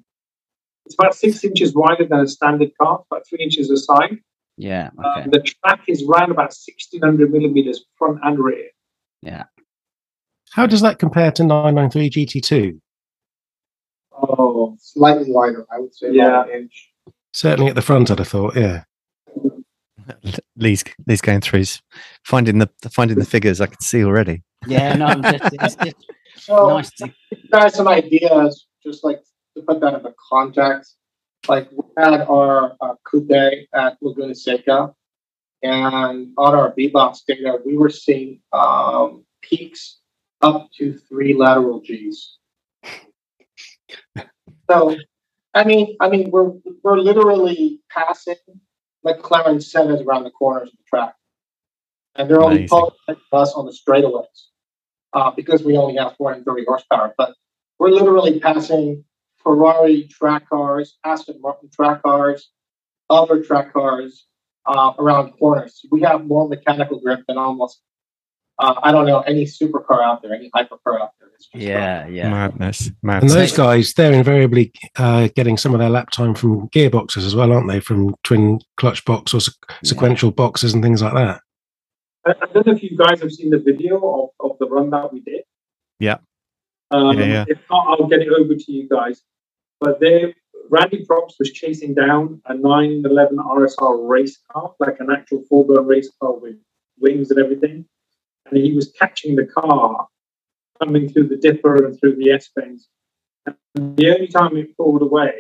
[0.86, 4.20] It's about six inches wider than a standard car, about three inches aside.
[4.58, 4.90] Yeah.
[4.98, 5.22] Um, okay.
[5.24, 8.70] Um, the track is around about 1600 millimeters front and rear.
[9.22, 9.46] Yeah.
[10.52, 12.80] How does that compare to 993 GT2?
[14.14, 16.12] Oh, slightly wider, I would say.
[16.12, 16.46] Yeah.
[16.48, 16.92] inch.
[17.34, 18.56] Certainly at the front, I'd have thought.
[18.56, 18.84] Yeah.
[20.56, 21.82] Lee's Lee's going through his
[22.24, 23.62] finding the finding the figures.
[23.62, 24.44] I can see already.
[24.68, 25.96] Yeah, no, it's, it's,
[26.46, 27.14] so, nice to
[27.52, 29.22] guys some ideas, just like
[29.56, 30.96] to put that into context.
[31.48, 33.32] Like we had our uh, coupe
[33.74, 34.94] at Laguna Seca,
[35.62, 40.00] and on our V-Box data, we were seeing um, peaks
[40.42, 42.38] up to three lateral G's.
[44.70, 44.96] so,
[45.54, 46.52] I mean, I mean, we're
[46.84, 48.36] we're literally passing
[49.06, 51.16] McLaren Sennas around the corners of the track,
[52.16, 52.96] and they're only pulling
[53.32, 54.26] us on the straightaways
[55.14, 57.14] uh, because we only have 430 horsepower.
[57.18, 57.36] But
[57.80, 59.04] we're literally passing
[59.38, 62.50] Ferrari track cars, Aston Martin track cars,
[63.10, 64.26] other track cars
[64.66, 65.82] uh, around corners.
[65.92, 67.82] We have more mechanical grip than almost
[68.60, 71.30] uh, I don't know any supercar out there, any hypercar out there.
[71.54, 72.30] Yeah, yeah.
[72.30, 73.34] Madness, madness.
[73.34, 77.36] And those guys, they're invariably uh, getting some of their lap time from gearboxes as
[77.36, 77.80] well, aren't they?
[77.80, 79.40] From twin clutch box or
[79.84, 80.36] sequential yeah.
[80.36, 81.42] boxes and things like that.
[82.26, 84.90] I, I, don't know if you guys have seen the video of, of the run
[84.92, 85.44] that we did.
[86.00, 86.18] Yeah.
[86.92, 87.46] Um, yeah, yeah.
[87.48, 89.22] If not, I'll get it over to you guys.
[89.80, 90.34] But they,
[90.70, 95.86] Randy Pobst was chasing down a 911 RSR race car, like an actual full blown
[95.86, 96.56] race car with
[97.00, 97.86] wings and everything.
[98.46, 100.08] And he was catching the car
[100.80, 102.88] coming through the dipper and through the S bangs.
[103.76, 105.34] The only time it pulled away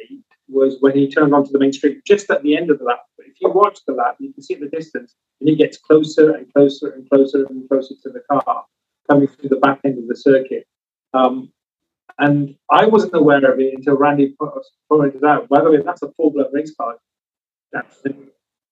[0.47, 3.01] was when he turned onto the main street, just at the end of the lap.
[3.17, 6.35] But if you watch the lap, you can see the distance, and he gets closer
[6.35, 8.65] and closer and closer and closer to the car
[9.09, 10.67] coming through the back end of the circuit.
[11.13, 11.51] Um,
[12.17, 14.35] and I wasn't aware of it until Randy
[14.89, 15.49] pointed out.
[15.49, 16.97] By the way, that's a full blown race car.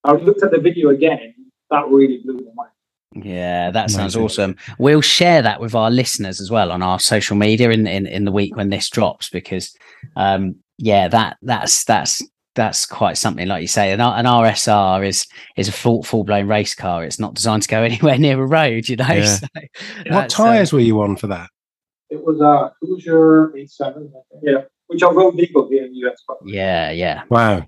[0.05, 1.33] I looked at the video again.
[1.69, 2.72] That really blew my mind.
[3.15, 4.23] Yeah, that sounds Amazing.
[4.23, 4.55] awesome.
[4.79, 8.25] We'll share that with our listeners as well on our social media in in, in
[8.25, 9.75] the week when this drops because
[10.15, 12.21] um yeah, that that's that's
[12.55, 15.25] that's quite something like you say an, an RSR is
[15.57, 18.45] is a full full blown race car it's not designed to go anywhere near a
[18.45, 19.25] road you know yeah.
[19.25, 19.47] so
[20.09, 21.49] what tires um, were you on for that
[22.09, 26.91] it was a Hoosier 87 yeah which are road legal here in the US yeah
[26.91, 27.65] yeah wow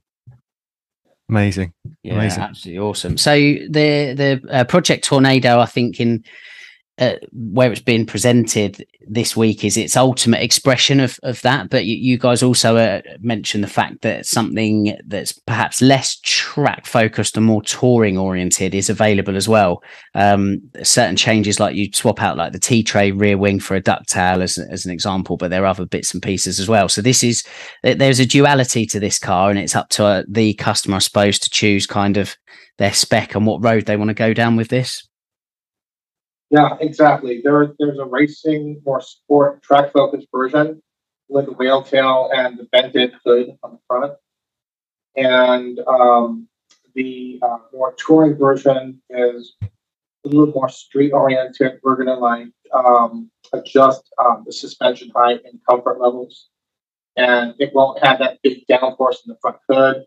[1.30, 1.74] Amazing.
[2.04, 2.44] Yeah, Amazing.
[2.44, 3.18] absolutely awesome.
[3.18, 6.24] So the the uh, Project Tornado, I think in
[6.98, 11.70] uh, where it's been presented this week is its ultimate expression of, of that.
[11.70, 16.86] But you, you guys also uh, mentioned the fact that something that's perhaps less track
[16.86, 19.84] focused and more touring oriented is available as well.
[20.14, 23.82] Um, certain changes like you swap out like the T tray rear wing for a
[23.82, 26.88] ducktail as, as an example, but there are other bits and pieces as well.
[26.88, 27.44] So this is
[27.84, 31.40] there's a duality to this car, and it's up to uh, the customer, I suppose,
[31.40, 32.38] to choose kind of
[32.78, 35.08] their spec and what road they want to go down with this.
[36.52, 37.42] Yeah, exactly.
[37.44, 40.82] There, there's a racing, more sport, track focused version
[41.28, 44.14] with the whale tail and the vented hood on the front.
[45.16, 46.48] And um,
[46.94, 51.80] the uh, more touring version is a little more street oriented.
[51.84, 56.50] We're going to like um, adjust um, the suspension height and comfort levels.
[57.18, 60.06] And it won't have that big downforce in the front hood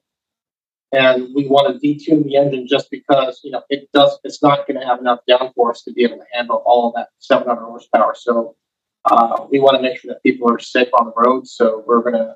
[0.93, 4.67] and we want to detune the engine just because you know it does it's not
[4.67, 8.15] going to have enough downforce to be able to handle all that 700 horsepower.
[8.17, 8.57] So
[9.05, 11.47] uh, we want to make sure that people are safe on the road.
[11.47, 12.35] So we're going to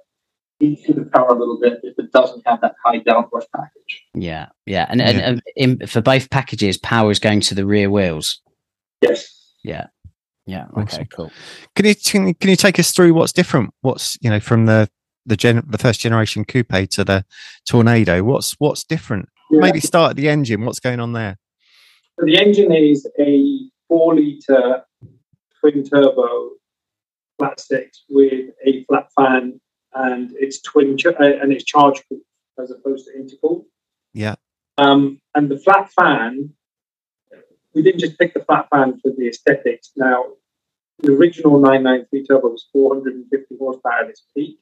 [0.62, 4.02] detune the power a little bit if it doesn't have that high downforce package.
[4.14, 4.86] Yeah yeah.
[4.88, 8.40] And, and, and in, for both packages power is going to the rear wheels.
[9.00, 9.28] Yes.
[9.62, 9.86] Yeah.
[10.46, 10.66] Yeah.
[10.72, 11.06] Okay awesome.
[11.06, 11.32] cool.
[11.76, 13.72] Can you can, can you take us through what's different?
[13.80, 14.88] What's you know from the
[15.26, 17.24] the gen the first generation coupe to the
[17.66, 19.60] tornado what's what's different yeah.
[19.60, 21.38] maybe start at the engine what's going on there
[22.18, 24.82] so the engine is a four liter
[25.60, 26.50] twin turbo
[27.38, 29.60] flat six with a flat fan
[29.94, 32.02] and it's twin ch- uh, and it's charge
[32.60, 33.64] as opposed to intercooled.
[34.14, 34.36] Yeah.
[34.78, 36.50] Um, and the flat fan,
[37.74, 39.90] we didn't just pick the flat fan for the aesthetics.
[39.96, 40.24] Now,
[41.00, 44.58] the original 993 turbo was 450 horsepower at its peak.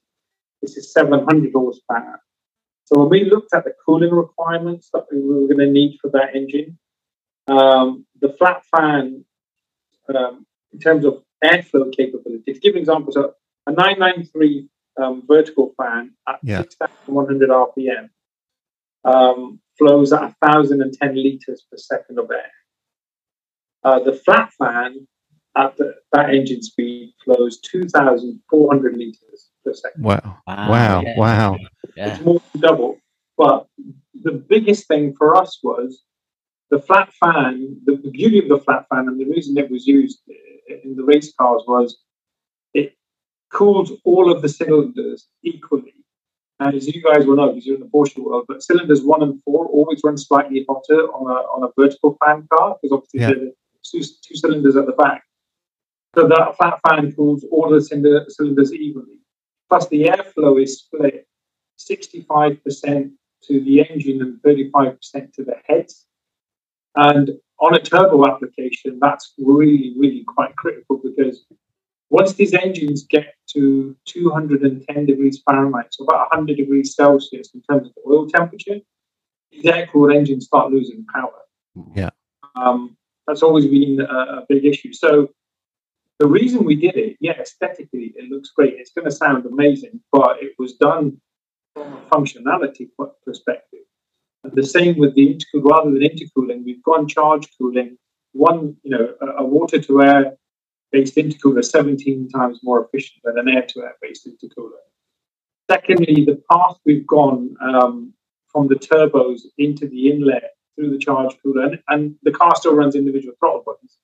[0.62, 2.20] This is 700 horsepower.
[2.84, 6.10] So when we looked at the cooling requirements that we were going to need for
[6.10, 6.78] that engine,
[7.46, 9.24] um, the flat fan,
[10.14, 13.34] um, in terms of airflow capability, to give an example, so
[13.66, 14.68] a 993
[15.00, 16.62] um, vertical fan at Yeah.
[16.62, 18.10] 6,100 RPM
[19.04, 22.52] um, flows at 1,010 liters per second of air.
[23.82, 25.06] Uh, the flat fan
[25.56, 30.02] at the, that engine speed flows 2,400 liters per second.
[30.04, 30.38] Wow.
[30.46, 31.02] Wow.
[31.02, 31.58] yeah, Wow.
[31.96, 32.14] Yeah.
[32.14, 32.98] It's more than double.
[33.36, 33.66] But
[34.22, 36.02] the biggest thing for us was
[36.70, 37.78] the flat fan.
[37.84, 40.20] The, the beauty of the flat fan and the reason it was used
[40.84, 41.98] in the race cars was
[42.74, 42.94] it
[43.52, 45.94] cooled all of the cylinders equally.
[46.60, 49.22] And as you guys will know, because you're in the Porsche world, but cylinders one
[49.22, 53.20] and four always run slightly hotter on a, on a vertical fan car because obviously
[53.20, 53.30] Yeah.
[53.30, 55.24] the two, two cylinders at the back.
[56.14, 59.19] So that flat fan cools all the cylinder, cylinders evenly.
[59.70, 61.26] Plus, the airflow is split
[61.78, 63.12] 65%
[63.44, 66.06] to the engine and 35% to the heads.
[66.96, 67.30] And
[67.60, 71.44] on a turbo application, that's really, really quite critical because
[72.10, 77.86] once these engines get to 210 degrees Fahrenheit, so about 100 degrees Celsius in terms
[77.86, 78.80] of the oil temperature,
[79.52, 81.32] these air-cooled engines start losing power.
[81.94, 82.10] Yeah.
[82.56, 84.92] Um, that's always been a, a big issue.
[84.92, 85.30] So
[86.20, 88.74] the reason we did it, yeah, aesthetically, it looks great.
[88.76, 91.18] It's going to sound amazing, but it was done
[91.74, 92.88] from a functionality
[93.24, 93.80] perspective.
[94.44, 97.96] And the same with the intercool, rather than intercooling, we've gone charge cooling.
[98.32, 100.36] One, you know, a, a water to air
[100.92, 104.82] based intercooler is 17 times more efficient than an air to air based intercooler.
[105.70, 108.12] Secondly, the path we've gone um,
[108.52, 112.74] from the turbos into the inlet through the charge cooler, and, and the car still
[112.74, 113.96] runs individual throttle buttons.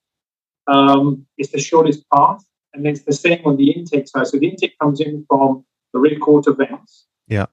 [0.67, 4.27] Um, it's the shortest path, and it's the same on the intake side.
[4.27, 7.05] So the intake comes in from the rear quarter vents.
[7.27, 7.45] Yeah.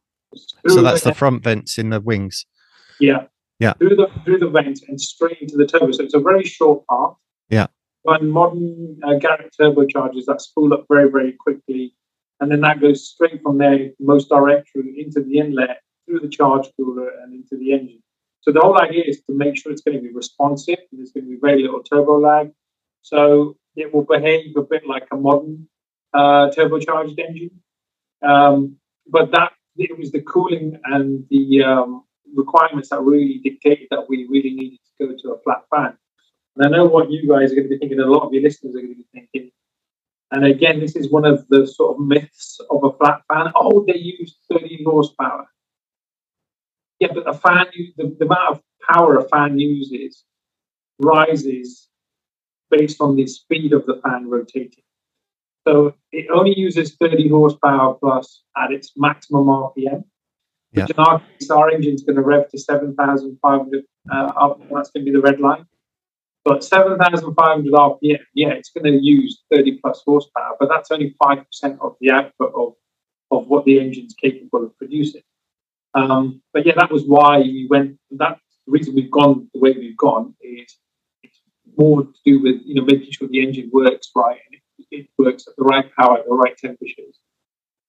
[0.66, 2.46] So that's the the front vents in the wings.
[3.00, 3.27] yeah.
[3.61, 3.74] Yeah.
[3.74, 5.92] Through the through the vent and straight into the turbo.
[5.92, 7.14] So it's a very short path.
[7.48, 7.68] Yeah.
[8.07, 11.94] On modern uh, Garrett turbochargers, that spool up very very quickly,
[12.40, 16.29] and then that goes straight from there, most direct route into the inlet, through the
[16.29, 18.03] charge cooler, and into the engine.
[18.40, 20.79] So the whole idea is to make sure it's going to be responsive.
[20.90, 22.50] And there's going to be very little turbo lag,
[23.04, 25.68] so it will behave a bit like a modern
[26.14, 27.50] uh, turbocharged engine.
[28.22, 34.08] Um, but that it was the cooling and the um, requirements that really dictated that
[34.08, 35.98] we really needed to go to a flat fan.
[36.56, 38.42] And I know what you guys are going to be thinking, a lot of your
[38.42, 39.50] listeners are going to be thinking.
[40.30, 43.52] And again, this is one of the sort of myths of a flat fan.
[43.54, 45.46] Oh, they use 30 horsepower.
[47.00, 47.66] Yeah, but a fan,
[47.98, 50.24] the, the amount of power a fan uses
[50.98, 51.90] rises
[52.70, 54.85] based on the speed of the fan rotating.
[55.66, 60.05] So it only uses 30 horsepower plus at its maximum RPM.
[60.72, 60.87] Yeah.
[60.90, 64.59] In our case, our engine's going to rev to 7,500 uh, up.
[64.70, 65.66] That's going to be the red line.
[66.44, 71.44] But 7,500 RPM, yeah, it's going to use 30 plus horsepower, but that's only 5%
[71.81, 72.74] of the output of,
[73.31, 75.22] of what the engine's capable of producing.
[75.94, 77.98] Um, but yeah, that was why we went.
[78.11, 80.77] That's the reason we've gone the way we've gone is
[81.78, 84.60] more to do with you know making sure the engine works right and
[84.90, 87.18] it, works at the right power, at the right temperatures.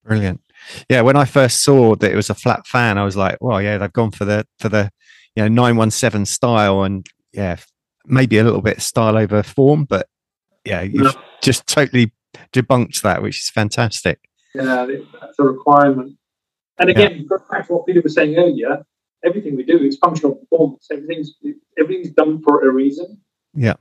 [0.04, 0.41] Brilliant.
[0.89, 3.62] Yeah, when I first saw that it was a flat fan, I was like, well,
[3.62, 4.91] yeah, they've gone for the for the
[5.36, 7.58] you know 917 style and yeah,
[8.06, 10.08] maybe a little bit style over form, but
[10.63, 11.21] yeah, you've Yeah.
[11.41, 12.13] just totally
[12.54, 14.19] debunked that, which is fantastic.
[14.54, 14.86] Yeah,
[15.21, 16.17] that's a requirement.
[16.80, 18.86] And again, going back to what Peter was saying earlier,
[19.24, 20.88] everything we do is functional performance.
[20.91, 21.34] Everything's
[21.80, 23.21] everything's done for a reason.
[23.56, 23.76] Yeah.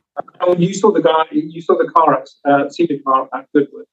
[0.46, 2.68] When you saw the guy, you saw the car at uh,
[3.04, 3.87] car at Goodwood,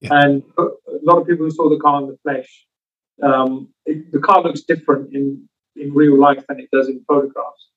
[0.00, 0.20] Yeah.
[0.20, 0.68] and a
[1.02, 2.66] lot of people who saw the car in the flesh,
[3.22, 7.68] um, it, the car looks different in in real life than it does in photographs.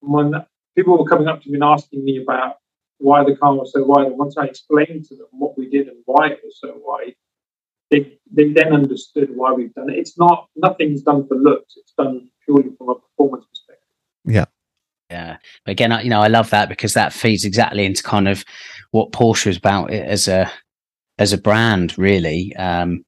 [0.00, 0.34] When
[0.76, 2.56] people were coming up to me and asking me about
[2.98, 5.88] why the car was so wide, and once I explained to them what we did
[5.88, 7.16] and why it was so wide,
[7.90, 9.98] they they then understood why we've done it.
[9.98, 11.74] It's not nothing's done for looks.
[11.76, 13.88] It's done purely from a performance perspective.
[14.24, 14.44] Yeah.
[15.64, 18.44] But again, I- you know, I love that because that feeds exactly into kind of
[18.90, 20.50] what Porsche is about as a
[21.18, 22.54] as a brand, really.
[22.56, 23.04] Um,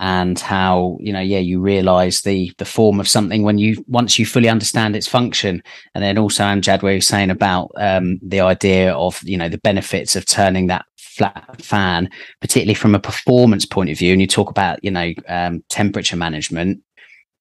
[0.00, 4.18] and how you know, yeah, you realize the the form of something when you once
[4.18, 5.62] you fully understand its function,
[5.94, 9.58] and then also Amjad, where you're saying about um, the idea of you know the
[9.58, 12.08] benefits of turning that flat fan,
[12.40, 14.12] particularly from a performance point of view.
[14.12, 16.80] And you talk about, you know, um, temperature management.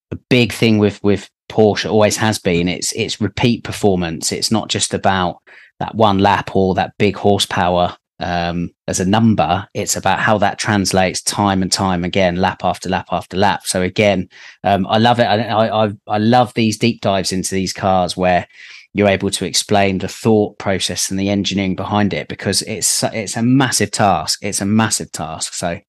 [0.09, 4.31] The big thing with with Porsche always has been it's it's repeat performance.
[4.31, 5.41] It's not just about
[5.79, 9.67] that one lap or that big horsepower um, as a number.
[9.73, 13.65] It's about how that translates time and time again, lap after lap after lap.
[13.65, 14.29] So again,
[14.63, 15.25] um, I love it.
[15.25, 18.47] I, I I love these deep dives into these cars where
[18.93, 23.37] you're able to explain the thought process and the engineering behind it because it's it's
[23.37, 24.39] a massive task.
[24.41, 25.53] It's a massive task.
[25.53, 25.79] So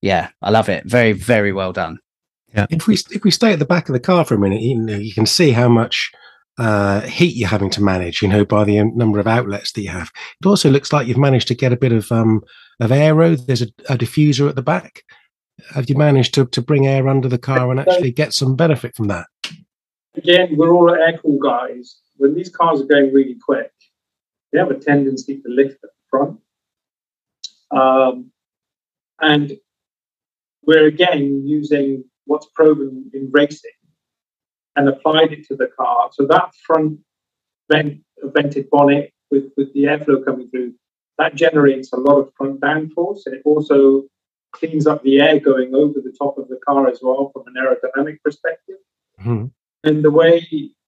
[0.00, 0.84] yeah, I love it.
[0.84, 1.98] Very very well done.
[2.54, 2.66] Yeah.
[2.70, 4.76] If we if we stay at the back of the car for a minute, you
[4.76, 6.10] know, you can see how much
[6.58, 9.90] uh, heat you're having to manage, you know, by the number of outlets that you
[9.90, 10.10] have.
[10.40, 12.42] It also looks like you've managed to get a bit of um,
[12.80, 13.36] of aero.
[13.36, 15.02] There's a, a diffuser at the back.
[15.74, 18.94] Have you managed to, to bring air under the car and actually get some benefit
[18.94, 19.26] from that?
[20.14, 21.98] Again, we're all air cool guys.
[22.16, 23.72] When these cars are going really quick,
[24.52, 26.40] they have a tendency to lift at the front.
[27.70, 28.30] Um,
[29.20, 29.52] and
[30.62, 33.78] we're again using what's proven in racing
[34.76, 36.10] and applied it to the car.
[36.12, 37.00] So that front
[37.70, 40.74] vent, vented bonnet with, with the airflow coming through,
[41.18, 44.04] that generates a lot of front downforce and it also
[44.52, 47.54] cleans up the air going over the top of the car as well from an
[47.60, 48.76] aerodynamic perspective.
[49.20, 49.46] Mm-hmm.
[49.84, 50.46] And the way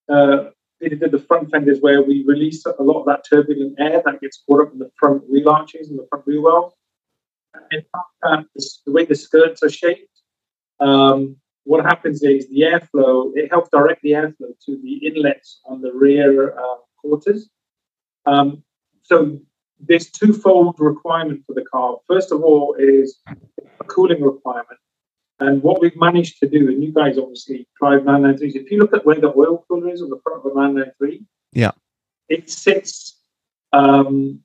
[0.09, 4.21] uh, did the front fenders where we release a lot of that turbulent air that
[4.21, 6.75] gets caught up in the front wheel arches and the front wheel wells.
[8.23, 10.20] And the way the skirts are shaped,
[10.81, 15.81] um, what happens is the airflow, it helps direct the airflow to the inlets on
[15.81, 17.49] the rear uh, quarters.
[18.27, 18.63] Um,
[19.03, 19.39] so
[19.79, 21.99] there's twofold requirement for the car.
[22.07, 23.19] First of all is
[23.81, 24.79] a cooling requirement.
[25.39, 28.93] And what we've managed to do, and you guys obviously drive 993s, if you look
[28.93, 31.71] at where the oil cooler is on the front of a 993, yeah,
[32.29, 33.19] it sits
[33.73, 34.41] um,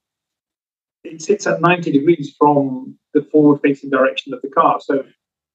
[1.04, 4.80] it sits at 90 degrees from the forward facing direction of the car.
[4.82, 5.04] So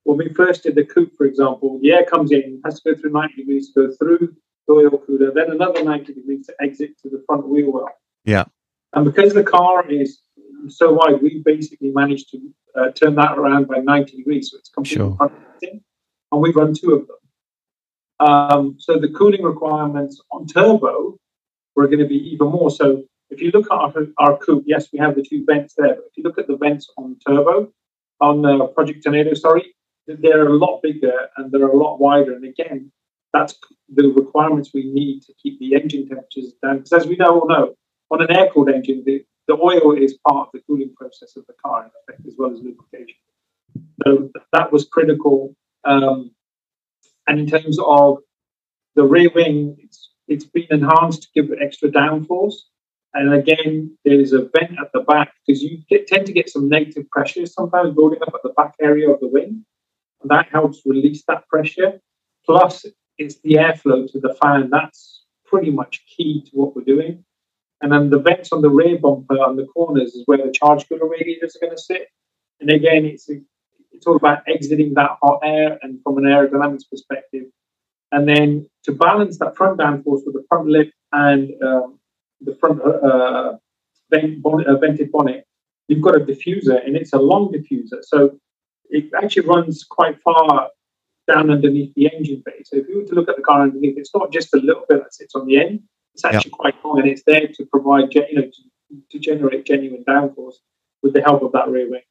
[0.04, 3.00] when we first did the coupe, for example, the air comes in, has to go
[3.00, 4.34] through 90 degrees to go through
[4.66, 7.88] the oil cooler, then another 90 degrees to exit to the front wheel well.
[8.24, 8.44] Yeah.
[8.92, 10.20] And because the car is
[10.68, 14.50] so wide, we basically managed to uh, turn that around by 90 degrees.
[14.50, 15.16] So it's completely sure.
[15.16, 15.82] front facing.
[16.32, 17.16] And we run two of them.
[18.20, 21.18] Um, so the cooling requirements on turbo
[21.74, 22.70] were going to be even more.
[22.70, 25.94] So if you look at our, our coupe, yes, we have the two vents there.
[25.94, 27.72] But if you look at the vents on turbo,
[28.20, 29.74] on uh, Project Tornado, sorry,
[30.20, 32.32] they're a lot bigger and they're a lot wider.
[32.34, 32.90] And again,
[33.32, 33.58] that's
[33.94, 36.78] the requirements we need to keep the engine temperatures down.
[36.78, 37.74] Because as we know, all know,
[38.10, 41.54] on an air-cooled engine, the, the oil is part of the cooling process of the
[41.64, 43.16] car, in effect, as well as lubrication.
[44.04, 45.54] So that was critical.
[45.84, 46.32] Um,
[47.26, 48.18] and in terms of
[48.96, 52.54] the rear wing, it's, it's been enhanced to give extra downforce.
[53.14, 56.68] And again, there's a vent at the back because you get, tend to get some
[56.68, 59.64] negative pressures sometimes building up at the back area of the wing.
[60.20, 62.00] And that helps release that pressure.
[62.44, 62.86] Plus,
[63.18, 64.70] it's the airflow to the fan.
[64.70, 67.24] That's pretty much key to what we're doing.
[67.82, 70.88] And then the vents on the rear bumper on the corners is where the charge
[70.88, 72.08] cooler radiators are going to sit.
[72.60, 73.28] And again, it's
[73.92, 77.44] it's all about exiting that hot air and from an aerodynamics perspective.
[78.12, 81.98] And then to balance that front downforce with the front lip and um,
[82.40, 83.56] the front uh,
[84.10, 85.44] vent bonnet, uh, vented bonnet,
[85.88, 88.02] you've got a diffuser and it's a long diffuser.
[88.02, 88.38] So
[88.90, 90.68] it actually runs quite far
[91.28, 92.62] down underneath the engine bay.
[92.64, 94.84] So if you were to look at the car underneath, it's not just a little
[94.88, 95.82] bit that sits on the end.
[96.14, 96.58] It's actually yep.
[96.58, 100.54] quite long, and it's there to provide, you know, to, to, generate genuine downforce
[101.02, 102.02] with the help of that rear wing.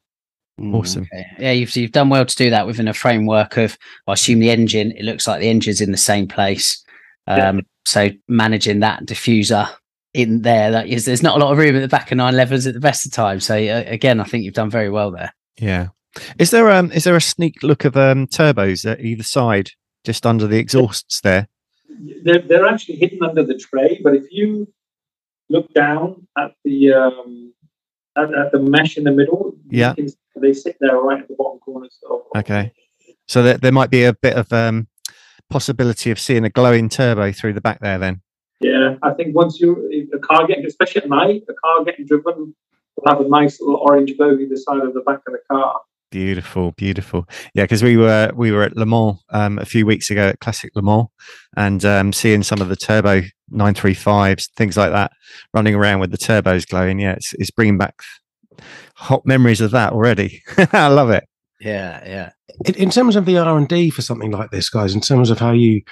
[0.58, 1.02] Mm, awesome.
[1.02, 1.26] Okay.
[1.38, 3.76] Yeah, you've you've done well to do that within a framework of.
[4.06, 4.92] I assume the engine.
[4.92, 6.82] It looks like the engine's in the same place.
[7.26, 7.62] Um, yeah.
[7.86, 9.68] So managing that diffuser
[10.14, 12.34] in there, that is, there's not a lot of room at the back of nine
[12.34, 13.44] 911s at the best of times.
[13.44, 15.32] So uh, again, I think you've done very well there.
[15.58, 15.88] Yeah,
[16.38, 19.70] is there um is there a sneak look of um turbos at either side,
[20.04, 21.48] just under the exhausts there?
[22.24, 24.72] They're, they're actually hidden under the tray, but if you
[25.48, 27.52] look down at the um
[28.16, 31.34] at, at the mesh in the middle, yeah, can, they sit there right at the
[31.34, 31.98] bottom corners.
[32.08, 32.72] Of, okay,
[33.28, 34.88] so there, there might be a bit of um
[35.48, 38.22] possibility of seeing a glowing turbo through the back there then.
[38.60, 42.54] Yeah, I think once you a car getting, especially at night, the car getting driven
[42.96, 45.80] will have a nice little orange glow either side of the back of the car.
[46.10, 47.28] Beautiful, beautiful.
[47.54, 50.40] Yeah, because we were we were at Le Mans um, a few weeks ago at
[50.40, 51.06] Classic Le Mans,
[51.56, 55.12] and um, seeing some of the turbo 935s, things like that,
[55.54, 56.98] running around with the turbos glowing.
[56.98, 57.94] Yeah, it's, it's bringing back
[58.96, 60.42] hot memories of that already.
[60.72, 61.24] I love it.
[61.60, 62.30] Yeah, yeah.
[62.64, 65.30] In, in terms of the R and D for something like this, guys, in terms
[65.30, 65.82] of how you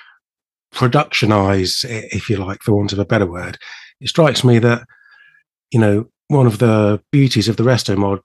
[0.74, 3.56] productionize, if you like, for want of a better word,
[4.00, 4.82] it strikes me that
[5.70, 8.20] you know one of the beauties of the resto mod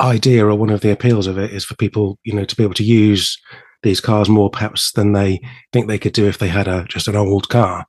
[0.00, 2.62] idea or one of the appeals of it is for people, you know, to be
[2.62, 3.38] able to use
[3.82, 5.40] these cars more perhaps than they
[5.72, 7.86] think they could do if they had a just an old car.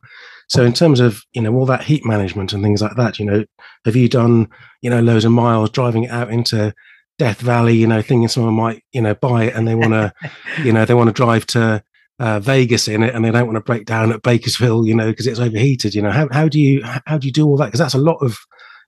[0.49, 3.25] So in terms of you know all that heat management and things like that, you
[3.25, 3.45] know,
[3.85, 4.49] have you done
[4.81, 6.73] you know loads of miles driving it out into
[7.19, 10.13] Death Valley, you know, thinking someone might you know buy it and they want to,
[10.63, 11.83] you know, they want to drive to
[12.19, 15.09] uh, Vegas in it and they don't want to break down at Bakersfield, you know,
[15.09, 15.95] because it's overheated.
[15.95, 17.65] You know, how how do you how do you do all that?
[17.65, 18.37] Because that's a lot of,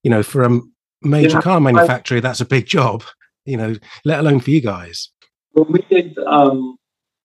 [0.03, 0.59] you know, for a
[1.01, 3.03] major yeah, car manufacturer, that's a big job.
[3.45, 3.75] You know,
[4.05, 5.09] let alone for you guys.
[5.51, 6.77] When we did um,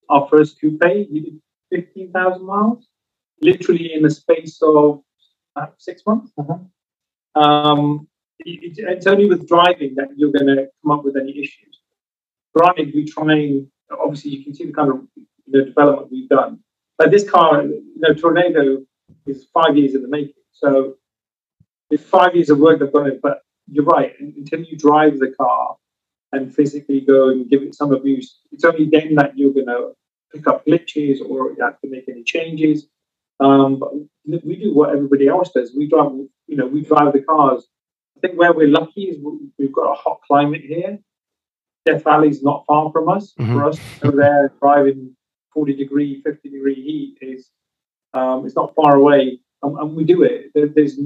[0.09, 1.41] our first coupe, we did
[1.71, 2.87] fifteen thousand miles
[3.41, 5.03] literally in the space of
[5.57, 6.33] uh, six months.
[6.39, 7.41] Uh-huh.
[7.41, 8.09] Um,
[8.41, 11.79] it, it's only with driving that you're going to come up with any issues.
[12.55, 16.29] Granted, we try and obviously you can see the kind of you know, development we've
[16.29, 16.61] done.
[16.99, 18.85] But this car, you know, Tornado
[19.27, 20.35] is five years in the making.
[20.53, 20.97] So
[21.91, 23.21] it's five years of work they've done it.
[23.23, 23.41] But
[23.71, 24.15] you're right.
[24.19, 25.77] Until you drive the car
[26.33, 29.93] and physically go and give it some abuse, it's only then that you're going to
[30.33, 32.87] pick up glitches or you have to make any changes.
[33.41, 33.93] Um, but
[34.45, 35.75] we do what everybody else does.
[35.75, 36.13] We drive,
[36.47, 37.67] you know, we drive the cars.
[38.17, 39.19] I think where we're lucky is
[39.59, 40.99] we've got a hot climate here.
[41.87, 43.33] Death Valley's not far from us.
[43.39, 43.55] Mm-hmm.
[43.55, 45.17] For us, over there, driving
[45.55, 47.51] 40 degree, 50 degree heat is
[48.13, 50.51] um, it's not far away, and, and we do it.
[50.55, 50.99] There, there's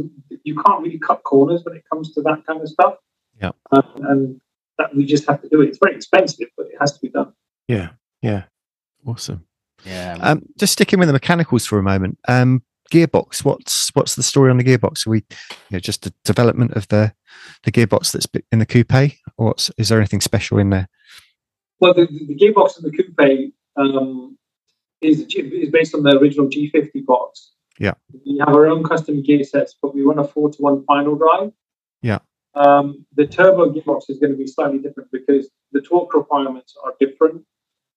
[0.44, 2.94] you can't really cut corners when it comes to that kind of stuff.
[3.40, 4.40] Yeah, um, and
[4.78, 5.68] that we just have to do it.
[5.68, 7.32] It's very expensive, but it has to be done.
[7.68, 7.90] Yeah,
[8.22, 8.44] yeah,
[9.06, 9.46] awesome.
[9.84, 10.16] Yeah.
[10.20, 12.18] Um, just sticking with the mechanicals for a moment.
[12.28, 13.44] Um, gearbox.
[13.44, 15.06] What's what's the story on the gearbox?
[15.06, 17.12] Are we, you know, just the development of the
[17.64, 18.92] the gearbox that's in the coupe,
[19.36, 20.88] or what's, is there anything special in there?
[21.80, 24.38] Well, the, the gearbox in the coupe um,
[25.00, 27.52] is is based on the original G50 box.
[27.78, 27.94] Yeah.
[28.24, 31.16] We have our own custom gear sets, but we run a four to one final
[31.16, 31.52] drive.
[32.02, 32.18] Yeah.
[32.54, 36.94] Um, the turbo gearbox is going to be slightly different because the torque requirements are
[37.00, 37.44] different.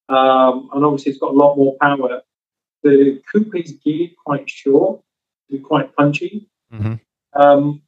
[0.10, 2.22] Um, and obviously, it's got a lot more power.
[2.84, 5.02] The coupe is geared quite short,
[5.50, 6.50] to be quite punchy.
[6.74, 6.96] Mm-hmm.
[7.40, 7.82] Um,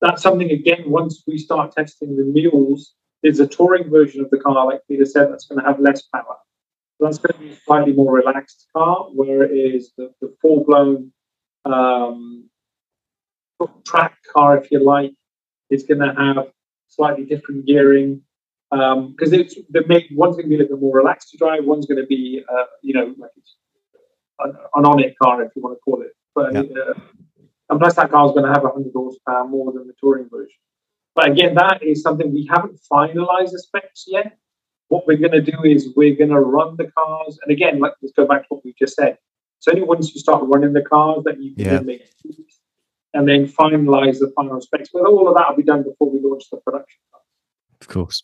[0.00, 4.38] that's something, again, once we start testing the mules, there's a touring version of the
[4.38, 6.36] car, like Peter said, that's going to have less power.
[7.00, 11.12] That's going to be a slightly more relaxed car, whereas the, the full blown
[11.72, 12.48] um,
[13.84, 15.12] track car, if you like,
[15.70, 16.48] is going to have
[16.88, 18.22] slightly different gearing,
[18.70, 21.64] because um, they make one's going to be a little bit more relaxed to drive,
[21.64, 23.30] one's going to be, uh, you know, like
[24.40, 26.12] an, an on-it car if you want to call it.
[26.34, 26.60] But yeah.
[26.60, 26.94] uh,
[27.70, 30.56] and plus that car is going to have 100 horsepower more than the touring version.
[31.14, 34.36] But again, that is something we haven't finalized the specs yet.
[34.88, 37.94] What we're going to do is we're going to run the cars, and again, like,
[38.02, 39.18] let's go back to what we just said.
[39.58, 41.80] So only once you start running the cars that you can yeah.
[41.80, 42.02] make
[43.14, 44.90] and then finalize the final specs.
[44.92, 46.98] But all of that will be done before we launch the production.
[47.80, 48.22] Of course.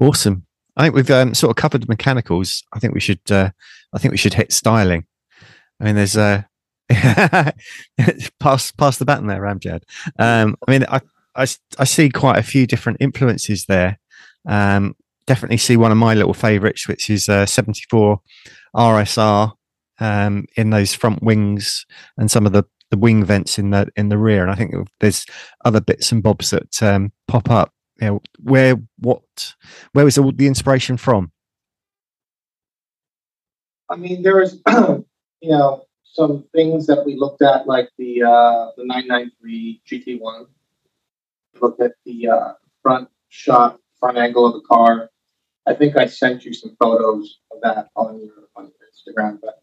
[0.00, 0.46] Awesome.
[0.76, 2.62] I think we've um, sort of covered the mechanicals.
[2.72, 3.20] I think we should.
[3.30, 3.50] Uh,
[3.92, 5.06] I think we should hit styling.
[5.80, 6.42] I mean, there's uh,
[8.40, 9.82] pass pass the baton there, Amjad.
[10.18, 11.00] Um, I mean, I,
[11.34, 11.46] I
[11.78, 13.98] I see quite a few different influences there.
[14.46, 14.94] Um,
[15.26, 18.20] definitely see one of my little favourites, which is uh, 74
[18.74, 19.52] RSR
[20.00, 21.86] um, in those front wings
[22.16, 24.42] and some of the the wing vents in the in the rear.
[24.42, 25.26] And I think there's
[25.64, 29.54] other bits and bobs that um, pop up you know, where what
[29.92, 31.32] where was all the inspiration from?
[33.90, 35.04] I mean, there's you
[35.42, 40.46] know some things that we looked at, like the uh, the 993 GT1.
[41.60, 45.10] Looked at the uh, front shot, front angle of the car.
[45.66, 49.40] I think I sent you some photos of that on your on your Instagram.
[49.40, 49.60] But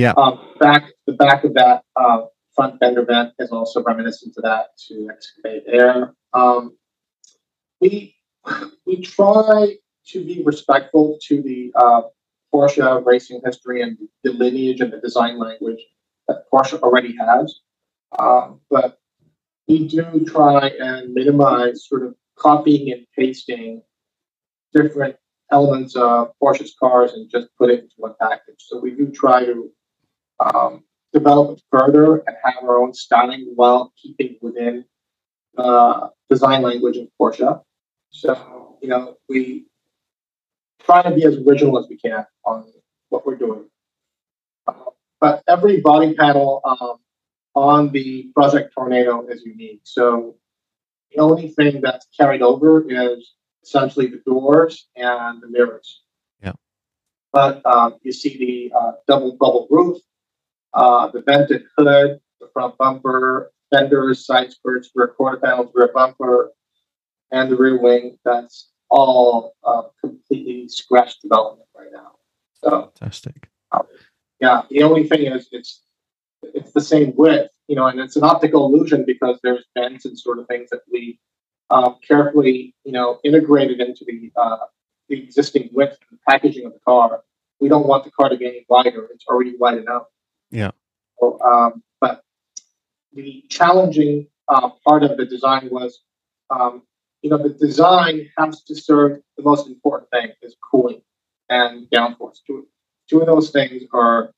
[0.00, 2.22] yeah, um, back the back of that uh,
[2.54, 6.14] front fender vent is also reminiscent to that to excavate air.
[6.32, 6.76] Um,
[7.80, 8.16] we
[8.86, 9.76] we try
[10.06, 12.02] to be respectful to the uh,
[12.52, 15.80] Porsche racing history and the lineage and the design language
[16.28, 17.60] that Porsche already has,
[18.18, 18.98] uh, but
[19.68, 23.82] we do try and minimize sort of copying and pasting
[24.72, 25.16] different
[25.52, 28.56] elements of Porsche's cars and just put it into one package.
[28.58, 29.70] So we do try to
[30.40, 34.84] um, develop it further and have our own styling while keeping within
[35.58, 37.62] uh, design language of Porsche.
[38.10, 39.66] So, you know, we
[40.84, 42.64] try to be as original as we can on
[43.08, 43.66] what we're doing.
[44.66, 46.96] Uh, but every body panel um,
[47.54, 49.80] on the Project Tornado is unique.
[49.84, 50.36] So
[51.12, 56.02] the only thing that's carried over is essentially the doors and the mirrors.
[56.42, 56.52] Yeah.
[57.32, 59.98] But um, you see the uh, double bubble roof,
[60.74, 66.52] uh, the vented hood, the front bumper, fenders, side skirts, rear quarter panels, rear bumper,
[67.32, 68.18] and the rear wing.
[68.24, 72.12] That's all uh, completely scratch development right now.
[72.54, 73.48] So fantastic.
[73.72, 73.86] Um,
[74.40, 75.82] yeah, the only thing is it's
[76.42, 80.18] it's the same width, you know, and it's an optical illusion because there's bends and
[80.18, 81.18] sort of things that we
[81.70, 84.66] um, carefully, you know, integrated into the uh,
[85.08, 87.22] the existing width and packaging of the car.
[87.60, 90.04] We don't want the car to be any wider; it's already wide enough.
[90.50, 90.70] Yeah.
[91.18, 92.22] So, um, but
[93.12, 96.00] the challenging uh, part of the design was,
[96.50, 96.82] um,
[97.22, 101.02] you know, the design has to serve the most important thing is cooling
[101.48, 102.38] and downforce.
[102.46, 102.66] Two,
[103.08, 104.32] two of those things are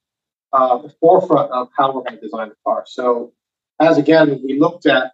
[0.53, 2.85] uh, the forefront of how we're going to design the car.
[2.87, 3.33] So,
[3.81, 5.13] as again, we looked at,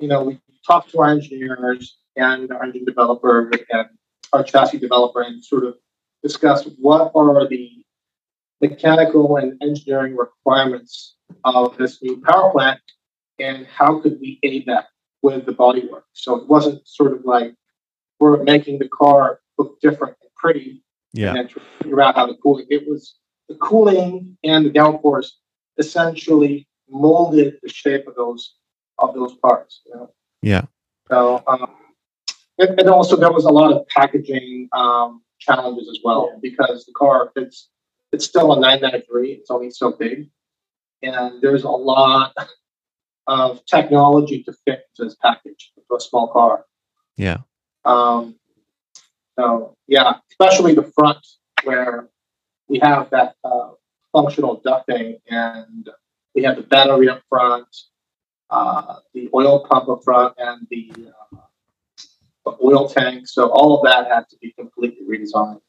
[0.00, 3.88] you know, we talked to our engineers and our engine developer and
[4.32, 5.76] our chassis developer and sort of
[6.22, 7.83] discussed what are the
[8.60, 12.80] mechanical and engineering requirements of this new power plant
[13.38, 14.86] and how could we aid that
[15.22, 16.02] with the bodywork.
[16.12, 17.54] So it wasn't sort of like
[18.20, 20.82] we're making the car look different and pretty
[21.12, 21.28] yeah.
[21.28, 22.66] and then to figure out how the cooling.
[22.68, 23.16] It It was
[23.48, 25.28] the cooling and the downforce
[25.78, 28.56] essentially molded the shape of those
[28.98, 29.80] of those parts.
[29.86, 30.10] You know?
[30.42, 30.62] Yeah.
[31.08, 31.70] So um,
[32.58, 36.92] and, and, also there was a lot of packaging um, challenges as well because the
[36.92, 37.68] car it's
[38.14, 39.32] it's still a 993.
[39.32, 40.30] It's only so big,
[41.02, 42.32] and there's a lot
[43.26, 46.64] of technology to fit into this package into a small car.
[47.16, 47.38] Yeah.
[47.84, 48.36] Um,
[49.38, 51.18] so yeah, especially the front
[51.64, 52.08] where
[52.68, 53.70] we have that uh,
[54.12, 55.88] functional ducting and
[56.34, 57.66] we have the battery up front,
[58.50, 60.92] uh, the oil pump up front, and the,
[61.32, 61.36] uh,
[62.44, 63.26] the oil tank.
[63.26, 65.60] So all of that had to be completely redesigned.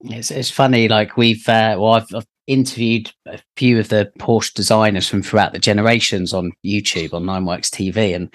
[0.00, 4.54] It's, it's funny, like we've, uh, well, I've, I've interviewed a few of the Porsche
[4.54, 8.32] designers from throughout the generations on YouTube on Nineworks TV, and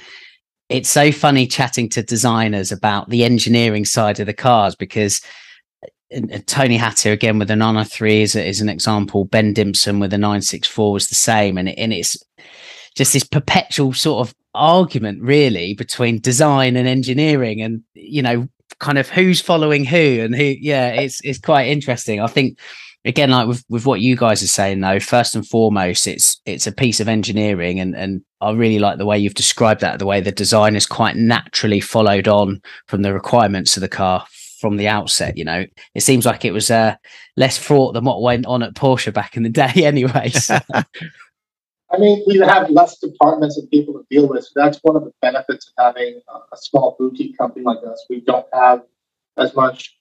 [0.69, 5.21] it's so funny chatting to designers about the engineering side of the cars because
[6.15, 9.25] uh, Tony Hatter again with the 993 is, is an example.
[9.25, 12.17] Ben Dimson with the 964 was the same, and, it, and it's
[12.95, 18.47] just this perpetual sort of argument really between design and engineering, and you know,
[18.79, 20.55] kind of who's following who and who.
[20.59, 22.19] Yeah, it's it's quite interesting.
[22.19, 22.59] I think
[23.05, 26.67] again, like with, with what you guys are saying though, first and foremost, it's it's
[26.67, 30.05] a piece of engineering and and I really like the way you've described that, the
[30.05, 34.25] way the design is quite naturally followed on from the requirements of the car
[34.59, 35.37] from the outset.
[35.37, 36.95] You know, it seems like it was uh,
[37.37, 40.49] less fraught than what went on at Porsche back in the day, anyways.
[41.93, 44.45] I mean, we have less departments and people to deal with.
[44.45, 46.21] So that's one of the benefits of having
[46.51, 48.05] a small boutique company like us.
[48.09, 48.83] We don't have
[49.37, 49.97] as much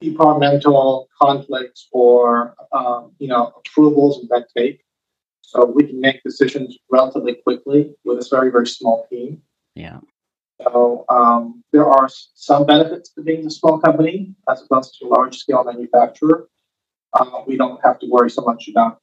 [0.00, 4.80] departmental conflicts or um, you know approvals and red tape.
[5.42, 9.42] So we can make decisions relatively quickly with a very very small team.
[9.74, 10.00] Yeah.
[10.62, 15.08] So um, there are some benefits to being a small company as opposed to a
[15.08, 16.48] large scale manufacturer.
[17.12, 18.98] Uh, we don't have to worry so much about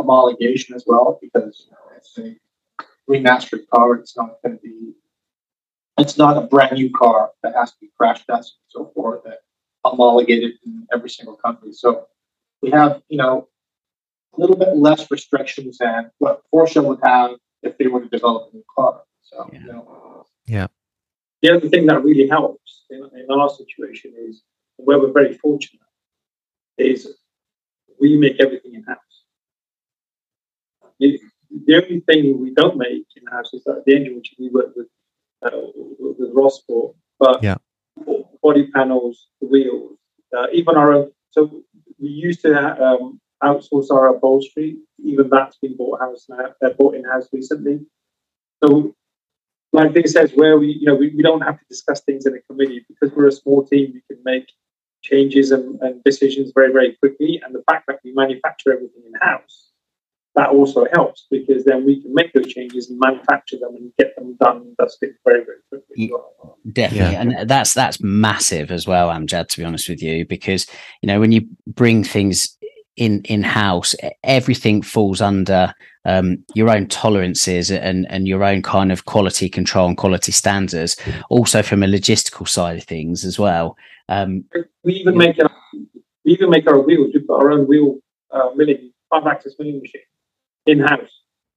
[0.00, 2.36] homologation as well because you know, it's a
[3.10, 3.94] remastered car.
[3.94, 4.92] It's not going to be.
[5.98, 9.24] It's not a brand new car that has to be crash tested and so forth.
[9.24, 9.38] That
[9.84, 11.72] homologated in every single country.
[11.72, 12.06] So
[12.62, 13.48] we have, you know,
[14.36, 17.32] a little bit less restrictions than what Porsche would have
[17.62, 19.02] if they were to develop a new car.
[19.22, 19.60] So, yeah.
[19.60, 20.66] You know, yeah.
[21.42, 24.42] The other thing that really helps in, in our situation is
[24.76, 25.80] where we're very fortunate
[26.78, 27.12] is
[28.00, 28.98] we make everything in house.
[30.98, 34.74] The only thing we don't make in house is that the engine which we work
[34.74, 34.88] with
[35.42, 35.50] uh,
[35.98, 37.56] with Rothsport, but yeah
[38.42, 39.98] body panels, the wheels,
[40.36, 41.12] uh, even our own.
[41.30, 41.62] So
[41.98, 44.78] we used to um, outsource our upholstery.
[45.04, 46.46] Even that's been bought house now.
[46.60, 47.80] They're bought in house recently.
[48.62, 48.94] So,
[49.72, 52.34] like this says, where we you know we, we don't have to discuss things in
[52.34, 53.92] a committee because we're a small team.
[53.94, 54.52] We can make
[55.02, 57.40] changes and, and decisions very very quickly.
[57.44, 59.71] And the fact that we manufacture everything in house
[60.34, 64.16] that also helps because then we can make those changes and manufacture them and get
[64.16, 66.10] them done and dusted very, very quickly.
[66.72, 67.12] Definitely.
[67.12, 67.20] Yeah.
[67.20, 70.66] And that's that's massive as well, Amjad, to be honest with you, because
[71.02, 72.56] you know, when you bring things
[72.96, 75.74] in in house, everything falls under
[76.06, 80.96] um, your own tolerances and and your own kind of quality control and quality standards.
[81.28, 83.76] Also, from a logistical side of things as well.
[84.08, 84.44] Um,
[84.82, 85.50] we even make our,
[86.24, 87.12] we even make our wheels.
[87.14, 87.98] We've got our own wheel
[88.30, 90.02] uh, milling five axis milling machine
[90.66, 91.10] in house.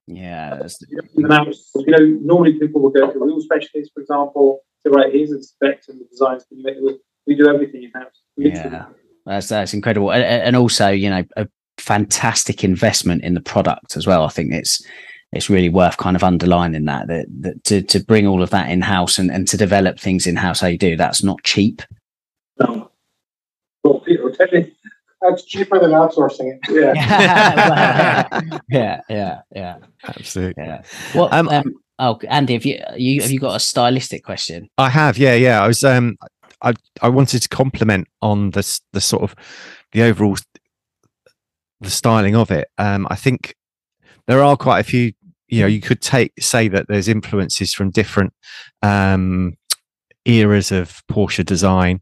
[0.08, 0.68] Yeah.
[1.16, 1.72] In house.
[1.76, 5.32] You know, normally people will go to a wheel specialist, for example, say, right, here's
[5.32, 6.45] the specs and the designs.
[7.26, 8.22] We do everything in house.
[8.38, 8.86] Yeah.
[9.26, 11.47] That's that's incredible, and, and also you know a
[11.80, 14.24] fantastic investment in the product as well.
[14.24, 14.86] I think it's
[15.32, 18.70] it's really worth kind of underlining that that, that to, to bring all of that
[18.70, 21.82] in house and, and to develop things in house how you do that's not cheap
[22.60, 22.91] No.
[23.84, 24.72] Well, Peter, tell me.
[25.28, 26.59] That's cheaper than outsourcing it.
[26.69, 28.30] Yeah.
[28.69, 30.63] yeah yeah yeah Absolutely.
[30.63, 30.82] yeah
[31.13, 34.89] Well, Um, um, oh andy have you you have you got a stylistic question I
[34.89, 35.61] have, yeah, yeah.
[35.63, 36.17] I was, um,
[36.61, 39.36] I, I wanted to compliment on the the sort of
[39.91, 40.38] the overall
[41.82, 42.67] the styling of it.
[42.78, 43.55] Um, I think
[44.28, 45.13] there are quite a few.
[45.47, 48.34] You know, you could take say that there's influences from different
[48.82, 49.57] um,
[50.26, 52.01] eras of Porsche design,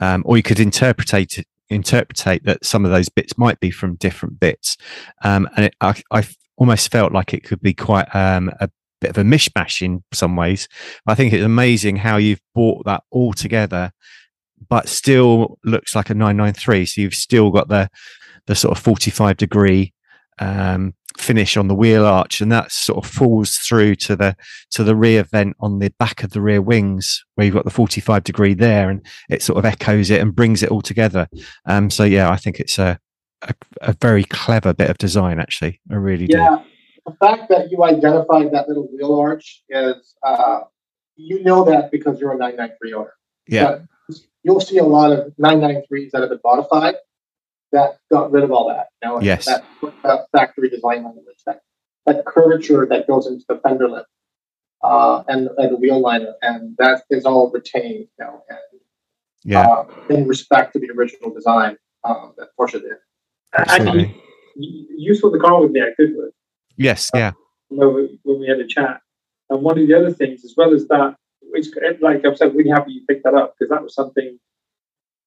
[0.00, 3.96] um, or you could interpretate it, interpretate that some of those bits might be from
[3.96, 4.76] different bits.
[5.22, 9.10] Um, and it, I, I almost felt like it could be quite um, a bit
[9.10, 10.68] of a mishmash in some ways.
[11.06, 13.92] I think it's amazing how you've brought that all together,
[14.68, 16.86] but still looks like a 993.
[16.86, 17.88] So you've still got the
[18.46, 19.92] the sort of 45 degree
[20.38, 24.36] um, finish on the wheel arch, and that sort of falls through to the
[24.70, 27.70] to the rear vent on the back of the rear wings, where you've got the
[27.70, 31.28] 45 degree there, and it sort of echoes it and brings it all together.
[31.66, 32.98] Um, so yeah, I think it's a,
[33.42, 35.38] a a very clever bit of design.
[35.38, 36.38] Actually, I really do.
[36.38, 36.62] Yeah,
[37.06, 40.60] the fact that you identified that little wheel arch is, uh,
[41.16, 43.12] you know that because you're a 993 owner.
[43.48, 43.78] Yeah,
[44.46, 46.94] You'll see a lot of 993s that have been modified
[47.72, 48.88] that got rid of all that.
[49.02, 49.46] You know, Yes.
[49.46, 49.64] That,
[50.02, 51.60] that factory design language, that,
[52.06, 54.06] that curvature that goes into the fender lip
[54.82, 58.58] uh, and, and the wheel liner, and that is all retained, you know, and
[59.42, 62.96] yeah, uh, in respect to the original design um, that Porsche did.
[63.54, 64.20] absolutely.
[64.56, 66.30] You, you saw the car with me at Goodwood
[66.76, 67.32] Yes, yeah,
[67.68, 69.00] when we, when we had a chat.
[69.48, 71.66] And one of the other things, as well as that, which,
[72.00, 74.38] like I've said, really happy you picked that up because that was something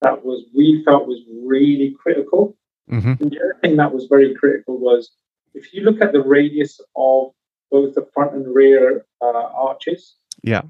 [0.02, 2.56] that was we felt was really critical.
[2.89, 5.12] hmm And the other thing that was very critical was
[5.54, 7.32] if you look at the radius of
[7.72, 10.64] both the front and rear uh, arches, Yeah.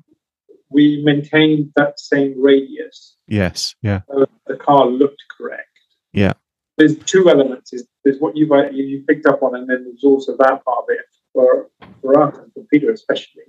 [0.70, 3.16] we maintained that same radius.
[3.28, 5.66] yes, yeah, So the car looked correct.
[6.14, 6.34] Yeah.
[6.78, 7.74] There's two elements.
[7.74, 10.64] Is there's what you've uh, you, you picked up on, and then there's also that
[10.66, 11.70] part of it for
[12.02, 13.48] for us and for Peter especially.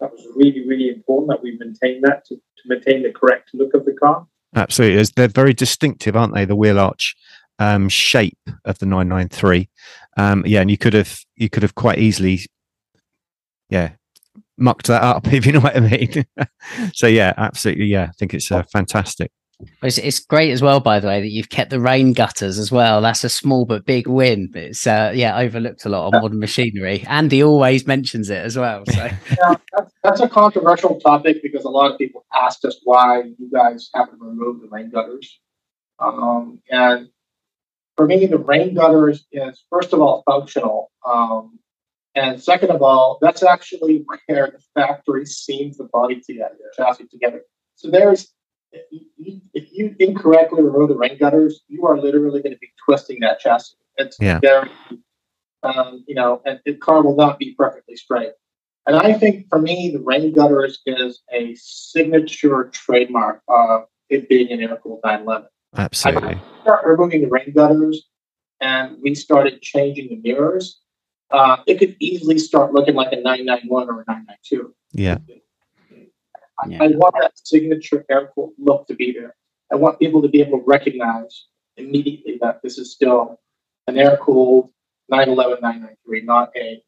[0.00, 3.74] That was really really important that we maintain that to, to maintain the correct look
[3.74, 4.26] of the car.
[4.54, 5.04] Absolutely.
[5.16, 6.44] They're very distinctive, aren't they?
[6.44, 7.14] The wheel arch
[7.58, 9.68] um, shape of the 993.
[10.16, 12.40] Um, yeah, and you could have you could have quite easily,
[13.68, 13.92] yeah,
[14.56, 16.26] mucked that up if you know what I mean.
[16.94, 17.86] so yeah, absolutely.
[17.86, 19.30] Yeah, I think it's uh, fantastic.
[19.82, 22.72] It's, it's great as well, by the way, that you've kept the rain gutters as
[22.72, 23.00] well.
[23.00, 24.50] That's a small but big win.
[24.54, 27.04] It's uh, yeah, overlooked a lot on modern machinery.
[27.06, 28.84] Andy always mentions it as well.
[28.86, 28.92] So
[29.30, 33.50] Yeah, that's, that's a controversial topic because a lot of people asked us why you
[33.52, 35.38] guys haven't removed the rain gutters.
[35.98, 37.08] Um, and
[37.96, 41.58] for me, the rain gutters is first of all functional, um,
[42.16, 47.06] and second of all, that's actually where the factory seams the body together, the chassis
[47.06, 47.42] together.
[47.76, 48.33] So there's
[49.54, 53.40] if you, incorrectly remove the rain gutters, you are literally going to be twisting that
[53.40, 53.76] chassis.
[53.96, 54.40] It's Yeah.
[54.40, 54.70] very,
[55.62, 58.32] um, you know, and the car will not be perfectly straight.
[58.86, 64.50] And I think for me, the rain gutters is a signature trademark of it being
[64.52, 65.48] an air cooled 911.
[65.76, 66.38] Absolutely.
[66.62, 68.06] Start removing the rain gutters
[68.60, 70.80] and we started changing the mirrors.
[71.30, 74.74] Uh, it could easily start looking like a 991 or a 992.
[74.92, 75.18] Yeah.
[75.28, 75.40] I,
[76.68, 76.82] Yeah.
[76.82, 79.34] I want that signature air cooled look to be there.
[79.72, 81.46] I want people to be able to recognize
[81.76, 83.40] immediately that this is still
[83.86, 84.70] an air cooled
[85.08, 86.82] 911 993, not a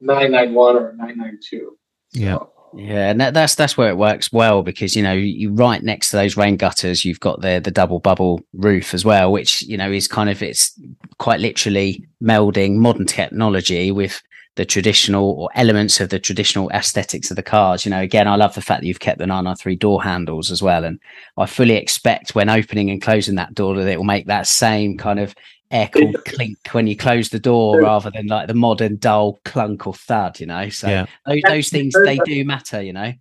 [0.00, 1.78] 991 or a 992.
[2.12, 2.34] Yeah.
[2.34, 5.80] So, yeah, and that, that's that's where it works well because you know you right
[5.80, 9.62] next to those rain gutters, you've got the the double bubble roof as well, which
[9.62, 10.78] you know is kind of it's
[11.18, 14.20] quite literally melding modern technology with
[14.56, 17.84] the traditional or elements of the traditional aesthetics of the cars.
[17.84, 20.62] You know, again, I love the fact that you've kept the 993 door handles as
[20.62, 20.84] well.
[20.84, 21.00] And
[21.36, 24.96] I fully expect when opening and closing that door that it will make that same
[24.96, 25.34] kind of
[25.70, 29.86] air cooled clink when you close the door rather than like the modern dull clunk
[29.86, 30.68] or thud, you know.
[30.68, 31.06] So Yeah.
[31.26, 33.12] those, those things they do matter, you know.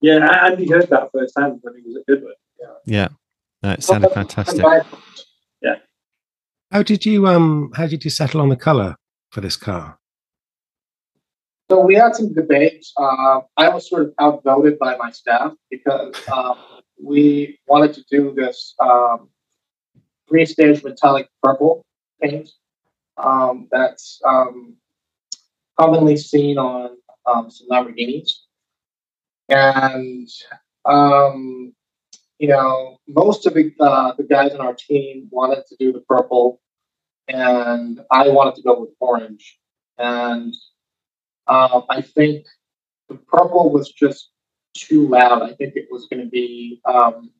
[0.00, 2.34] Yeah, and Andy heard that firsthand when he was at Goodwood.
[2.58, 2.66] Yeah.
[2.86, 3.08] Yeah.
[3.62, 4.64] No, it sounded fantastic.
[5.60, 5.76] Yeah.
[6.72, 8.96] How did you um how did you settle on the color
[9.30, 9.99] for this car?
[11.70, 12.92] So we had some debates.
[12.96, 16.58] Uh, I was sort of outvoted by my staff because um,
[17.00, 19.28] we wanted to do this um,
[20.28, 21.86] three-stage metallic purple
[22.20, 22.50] paint
[23.18, 24.74] um, that's um,
[25.78, 26.96] commonly seen on
[27.26, 28.32] um, some Lamborghinis,
[29.48, 30.28] and
[30.86, 31.72] um,
[32.40, 36.00] you know most of the uh, the guys on our team wanted to do the
[36.00, 36.60] purple,
[37.28, 39.56] and I wanted to go with orange,
[39.96, 40.52] and
[41.50, 42.46] Um, I think
[43.08, 44.30] the purple was just
[44.74, 45.42] too loud.
[45.42, 47.30] I think it was going to be, um,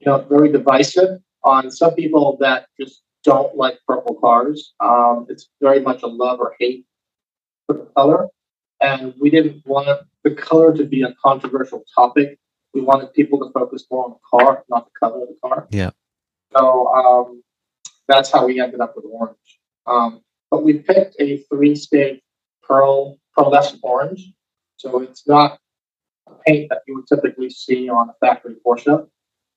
[0.00, 4.74] you know, very divisive on some people that just don't like purple cars.
[4.80, 6.86] Um, it's very much a love or hate
[7.66, 8.28] for the color,
[8.80, 12.38] and we didn't want the color to be a controversial topic.
[12.74, 15.68] We wanted people to focus more on the car, not the color of the car.
[15.70, 15.90] Yeah.
[16.56, 17.44] So um,
[18.08, 19.60] that's how we ended up with orange.
[19.86, 22.20] Um, but we picked a three-stage
[22.66, 24.32] pearl pearlescent orange,
[24.76, 25.58] so it's not
[26.28, 29.08] a paint that you would typically see on a factory Porsche.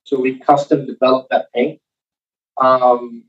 [0.04, 1.80] So we custom developed that paint.
[2.60, 3.24] Um,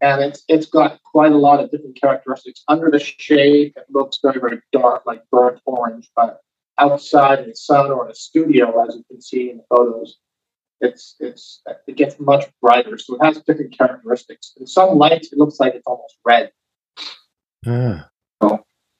[0.00, 2.62] and it's it's got quite a lot of different characteristics.
[2.68, 6.40] Under the shade, it looks very very dark, like burnt orange, but
[6.78, 10.18] outside in the sun or in a studio, as you can see in the photos,
[10.80, 12.96] it's it's it gets much brighter.
[12.98, 14.52] So it has different characteristics.
[14.58, 16.52] In some lights, it looks like it's almost red.
[17.66, 18.08] Ah,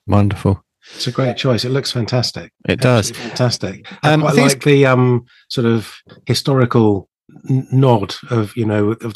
[0.06, 0.64] Wonderful.
[0.94, 1.64] it's a great choice.
[1.64, 2.50] It looks fantastic.
[2.68, 3.10] It does.
[3.10, 3.86] Absolutely fantastic.
[4.02, 5.94] I Um, I quite think it's- like the um sort of
[6.26, 7.08] historical
[7.50, 9.14] n- nod of you know of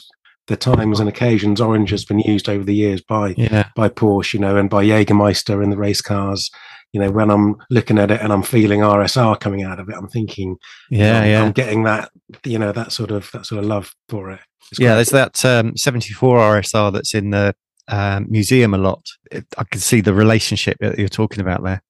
[0.49, 3.69] the times and occasions orange has been used over the years by Yeah.
[3.77, 6.51] by Porsche, you know, and by Jägermeister in the race cars.
[6.93, 9.95] You know, when I'm looking at it and I'm feeling RSR coming out of it,
[9.97, 10.57] I'm thinking,
[10.91, 11.21] Yeah.
[11.21, 11.43] I'm, Yeah.
[11.45, 12.11] I'm getting that,
[12.45, 14.41] you know, that sort of that sort of love for it.
[14.71, 14.95] It's yeah, great.
[14.97, 17.55] there's that um, 74 RSR that's in the
[17.89, 19.05] um, museum a lot.
[19.31, 21.83] It, I can see the relationship that you're talking about there.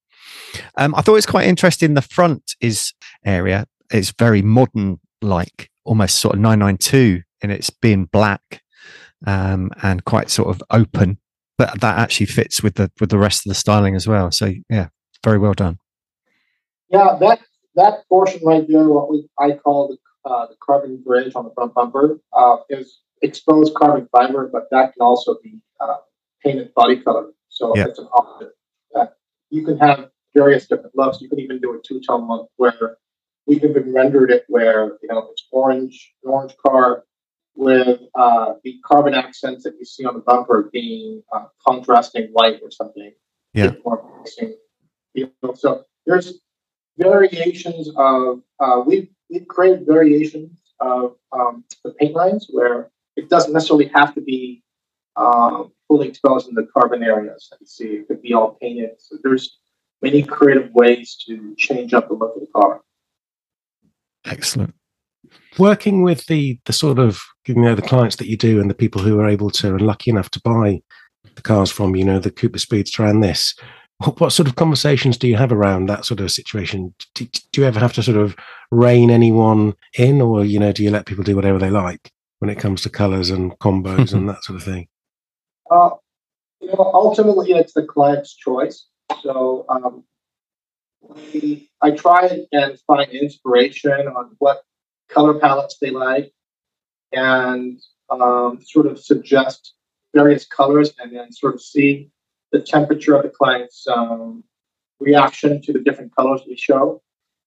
[0.77, 1.95] Um, I thought it's quite interesting.
[1.95, 2.93] The front is
[3.25, 3.67] area.
[3.91, 8.63] It's very modern, like almost sort of 992, and it's being black
[9.27, 11.19] um, and quite sort of open.
[11.59, 14.31] But that actually fits with the with the rest of the styling as well.
[14.31, 14.89] So yeah,
[15.23, 15.79] very well done.
[16.89, 17.41] Yeah, that
[17.77, 21.51] that portion right there, what we I call the uh, the carbon bridge on the
[21.55, 25.97] front bumper, uh, is exposed carbon fiber, but that can also be uh,
[26.45, 27.31] painted body color.
[27.49, 27.87] So Yeah.
[27.87, 28.51] it's an option.
[28.95, 29.17] That
[29.51, 31.21] you can have various different looks.
[31.21, 32.99] You can even do a two tone look where
[33.47, 37.05] we've even rendered it where you know it's orange, an orange car
[37.55, 42.61] with uh, the carbon accents that you see on the bumper being uh, contrasting white
[42.63, 43.13] or something.
[43.53, 43.73] Yeah.
[43.85, 44.25] More.
[45.55, 46.41] So there's
[46.99, 53.53] variations of uh, we've we've created variations of um, the paint lines where it doesn't
[53.53, 54.63] necessarily have to be
[55.17, 57.85] um, fully exposed in the carbon areas that you see.
[57.85, 58.93] It could be all painted.
[58.99, 59.59] So there's
[60.01, 62.81] many creative ways to change up the look of the car.
[64.25, 64.75] Excellent.
[65.59, 68.75] working with the the sort of you know the clients that you do and the
[68.75, 70.81] people who are able to and lucky enough to buy
[71.35, 73.55] the cars from you know the Cooper Speedster and this
[73.99, 77.61] what, what sort of conversations do you have around that sort of situation do, do
[77.61, 78.37] you ever have to sort of
[78.71, 82.13] rein anyone in or you know do you let people do whatever they like
[82.43, 84.89] when it comes to colors and combos and that sort of thing
[85.71, 85.91] Uh,
[86.61, 88.87] you know, ultimately, it's the client's choice.
[89.23, 90.03] So um,
[91.33, 94.63] we, I try and find inspiration on what
[95.09, 96.33] color palettes they like,
[97.13, 97.81] and
[98.11, 99.75] um, sort of suggest
[100.13, 102.11] various colors, and then sort of see
[102.51, 104.43] the temperature of the client's um,
[104.99, 107.03] reaction to the different colors we show.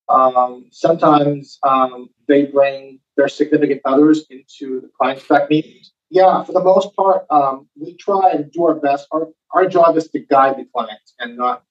[0.08, 6.54] Um, sometimes um, they bring their significant others into the client spec meetings yeah, for
[6.54, 9.08] the most part, um, we try and do our best.
[9.12, 11.64] Our our job is to guide the client and not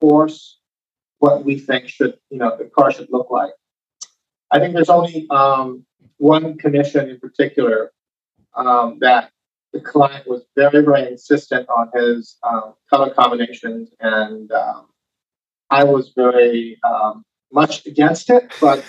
[0.00, 0.58] force
[1.18, 3.52] what we think should you know the car should look like.
[4.50, 5.84] I think there's only um,
[6.16, 7.92] one commission in particular
[8.54, 9.30] um, that
[9.72, 14.86] the client was very very insistent on his um, color combinations, and um,
[15.68, 18.84] I was very um, much against it, but.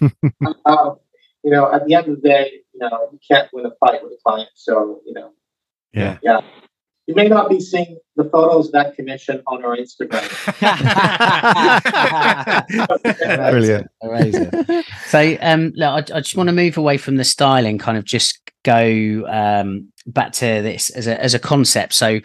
[0.64, 0.94] uh,
[1.44, 4.02] you know, at the end of the day, you know, you can't win a fight
[4.02, 4.50] with a client.
[4.54, 5.32] So, you know,
[5.92, 6.18] Yeah.
[6.22, 6.40] yeah.
[7.08, 10.22] You may not be seeing the photos of that commission on our Instagram.
[13.50, 13.88] Brilliant.
[14.02, 14.50] Amazing.
[15.08, 18.04] So, um, look, I, I just want to move away from the styling, kind of
[18.04, 21.92] just go um, back to this as a as a concept.
[21.94, 22.20] So,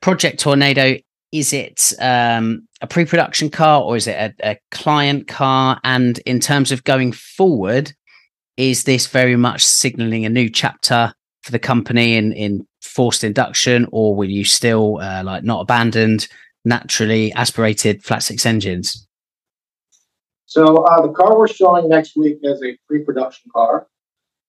[0.00, 0.96] Project Tornado
[1.32, 5.80] is it um, a pre-production car or is it a, a client car?
[5.84, 7.92] And in terms of going forward,
[8.56, 13.86] is this very much signaling a new chapter for the company in in forced induction,
[13.92, 16.28] or will you still uh, like not abandoned
[16.64, 19.06] naturally aspirated flat six engines?
[20.46, 23.86] So uh, the car we're showing next week is a pre-production car,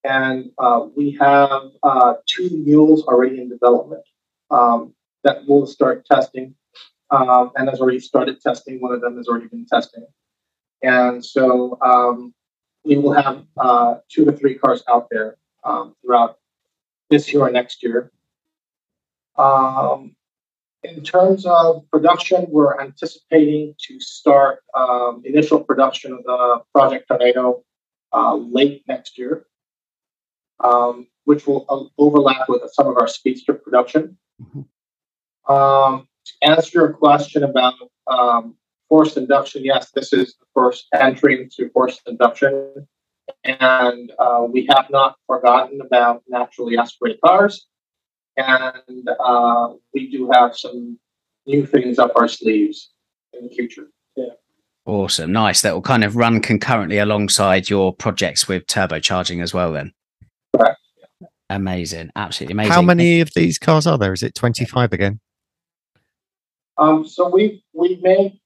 [0.04, 4.02] and uh, we have uh, two mules already in development
[4.50, 4.94] um,
[5.24, 6.54] that we'll start testing,
[7.10, 8.80] um, and has already started testing.
[8.80, 10.06] One of them has already been testing,
[10.82, 12.32] and so um,
[12.88, 16.38] we will have uh, two to three cars out there um, throughout
[17.10, 18.10] this year or next year.
[19.36, 20.16] Um,
[20.82, 27.62] in terms of production, we're anticipating to start um, initial production of the Project Tornado
[28.12, 29.44] uh, late next year,
[30.60, 34.16] um, which will uh, overlap with some of our speedster production.
[34.42, 35.52] Mm-hmm.
[35.52, 37.74] Um, to answer your question about
[38.06, 38.56] um,
[38.88, 42.86] forced induction, yes, this is the first entry into forced induction.
[43.44, 47.66] And uh, we have not forgotten about naturally aspirated cars.
[48.36, 50.98] And uh, we do have some
[51.46, 52.90] new things up our sleeves
[53.32, 53.88] in the future.
[54.16, 54.26] Yeah.
[54.86, 55.32] Awesome.
[55.32, 55.60] Nice.
[55.62, 59.92] That will kind of run concurrently alongside your projects with turbocharging as well, then.
[60.56, 60.78] Correct.
[61.50, 62.10] Amazing.
[62.16, 62.72] Absolutely amazing.
[62.72, 64.12] How many of these cars are there?
[64.12, 65.20] Is it 25 again?
[66.78, 68.37] Um, so we've we've made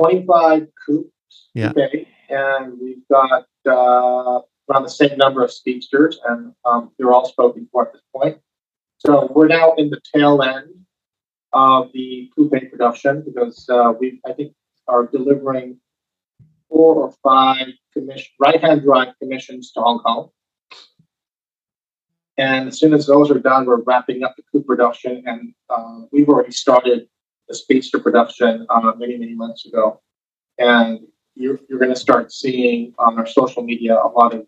[0.00, 1.72] 25 coupes yeah.
[1.72, 4.40] today, and we've got uh,
[4.70, 8.38] around the same number of speedsters, and um, they're all spoken for at this point.
[8.98, 10.74] So we're now in the tail end
[11.52, 14.52] of the coupe production because uh, we, I think,
[14.86, 15.78] are delivering
[16.68, 20.30] four or five commission right-hand drive commissions to Hong Kong.
[22.36, 26.02] And as soon as those are done, we're wrapping up the coupe production, and uh,
[26.12, 27.08] we've already started
[27.48, 30.00] the Speedster production uh, many, many months ago.
[30.58, 31.00] And
[31.34, 34.46] you're, you're going to start seeing on our social media a lot of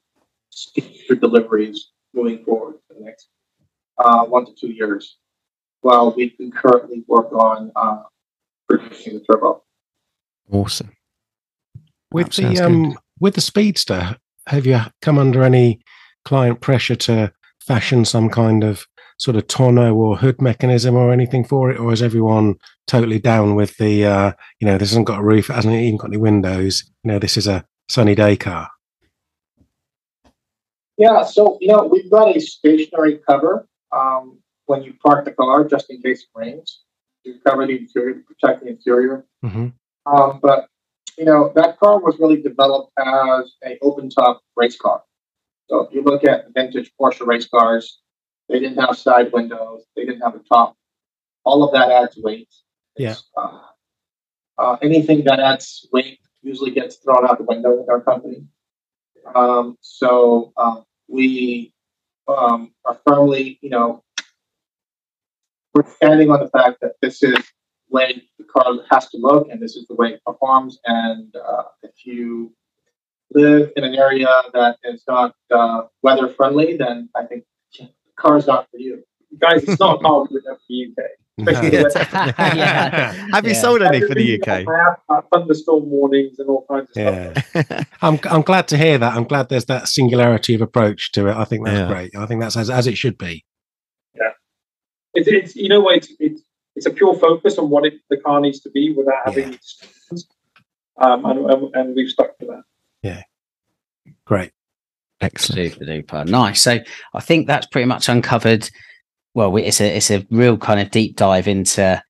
[0.51, 3.29] Speedster deliveries moving forward for the next
[3.99, 5.17] uh, one to two years
[5.83, 8.03] while we can currently work on uh,
[8.69, 9.63] producing the turbo.
[10.51, 10.93] Awesome.
[12.13, 14.17] With the um, with the Speedster,
[14.49, 15.81] have you come under any
[16.25, 18.87] client pressure to fashion some kind of
[19.21, 22.55] sort of tonneau or hood mechanism or anything for it, or is everyone
[22.87, 25.99] totally down with the uh, you know this hasn't got a roof, it hasn't even
[25.99, 26.91] got any windows?
[27.05, 28.71] You know, this is a sunny day car.
[30.97, 35.65] Yeah, so you know we've got a stationary cover um, when you park the car,
[35.65, 36.81] just in case it rains,
[37.27, 39.27] to cover the interior, to protect the interior.
[39.45, 39.69] Mm-hmm.
[40.07, 40.67] Um, but
[41.19, 45.03] you know that car was really developed as a open top race car.
[45.69, 48.00] So if you look at vintage Porsche race cars,
[48.51, 49.85] they didn't have side windows.
[49.97, 50.77] They didn't have a top.
[51.45, 52.49] All of that adds weight.
[52.97, 53.15] Yeah.
[53.37, 53.61] Uh,
[54.59, 58.45] uh, anything that adds weight usually gets thrown out the window with our company.
[59.35, 61.73] Um, so um, we
[62.29, 64.03] um, are firmly, you know,
[65.75, 67.45] we're standing on the fact that this is the
[67.91, 70.79] way the car has to look and this is the way it performs.
[70.85, 72.53] And uh, if you
[73.33, 77.45] live in an area that is not uh, weather friendly, then I think
[78.23, 79.03] the car not for you.
[79.39, 80.33] Guys, it's not a car for
[80.69, 81.05] the UK.
[82.55, 83.13] yeah.
[83.33, 84.49] Have you sold any for the UK?
[85.09, 87.41] I have thunderstorm warnings and all kinds of yeah.
[87.41, 87.87] stuff.
[88.03, 89.15] I'm I'm glad to hear that.
[89.15, 91.37] I'm glad there's that singularity of approach to it.
[91.37, 91.89] I think that's yeah.
[91.89, 92.17] great.
[92.17, 93.47] I think that's as, as it should be.
[94.15, 94.33] Yeah,
[95.15, 96.43] it's, it's you know it's, it's
[96.77, 100.19] it's a pure focus on what it, the car needs to be without having yeah.
[101.01, 102.63] um, and, and, and we've stuck to that.
[103.03, 103.23] Yeah,
[104.27, 104.53] great.
[105.21, 105.73] Excellent.
[105.73, 106.27] Super duper.
[106.27, 106.63] Nice.
[106.63, 106.79] So
[107.15, 108.69] I think that's pretty much uncovered
[109.35, 112.03] well, it's a it's a real kind of deep dive into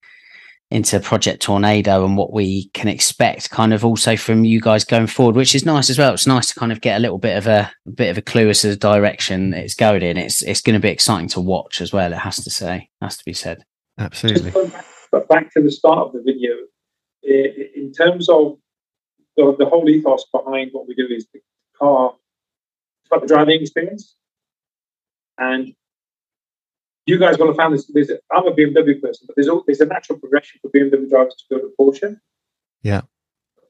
[0.70, 5.08] into Project Tornado and what we can expect, kind of also from you guys going
[5.08, 6.14] forward, which is nice as well.
[6.14, 8.22] It's nice to kind of get a little bit of a, a bit of a
[8.22, 10.16] clue as to the direction it's going in.
[10.16, 12.12] It's it's going to be exciting to watch as well.
[12.12, 13.64] It has to say, has to be said.
[13.98, 14.52] Absolutely.
[15.12, 16.52] But back to the start of the video,
[17.22, 18.56] in terms of
[19.36, 21.40] the, the whole ethos behind what we do is the
[21.78, 22.14] car,
[23.18, 24.14] the driving experience,
[25.38, 25.74] and
[27.06, 27.86] you guys will have found this.
[27.86, 31.34] There's I'm a BMW person, but there's a, there's a natural progression for BMW drivers
[31.34, 32.20] to go to Porsche.
[32.82, 33.02] Yeah.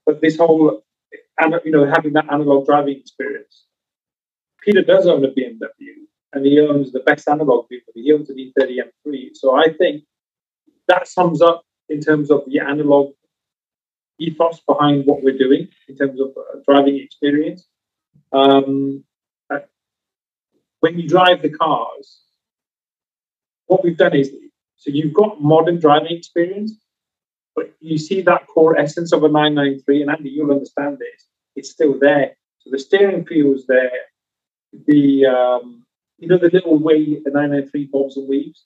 [0.05, 0.83] But this whole,
[1.65, 3.65] you know, having that analog driving experience.
[4.63, 5.95] Peter does own a BMW,
[6.35, 7.95] and he owns the best analog BMW.
[7.95, 8.77] He owns an E30
[9.07, 9.31] M3.
[9.35, 10.05] So I think
[10.89, 13.13] that sums up in terms of the analog
[14.19, 17.67] ethos behind what we're doing in terms of uh, driving experience.
[18.33, 19.05] Um,
[20.81, 22.23] when you drive the cars,
[23.67, 24.31] what we've done is
[24.77, 26.73] so you've got modern driving experience,
[27.55, 31.27] but you see that core essence of a 993, and Andy, you'll understand this.
[31.55, 32.35] It's still there.
[32.61, 33.91] So the steering feels there.
[34.87, 35.85] The um,
[36.19, 38.65] you know the little way the 993 bobs and weaves,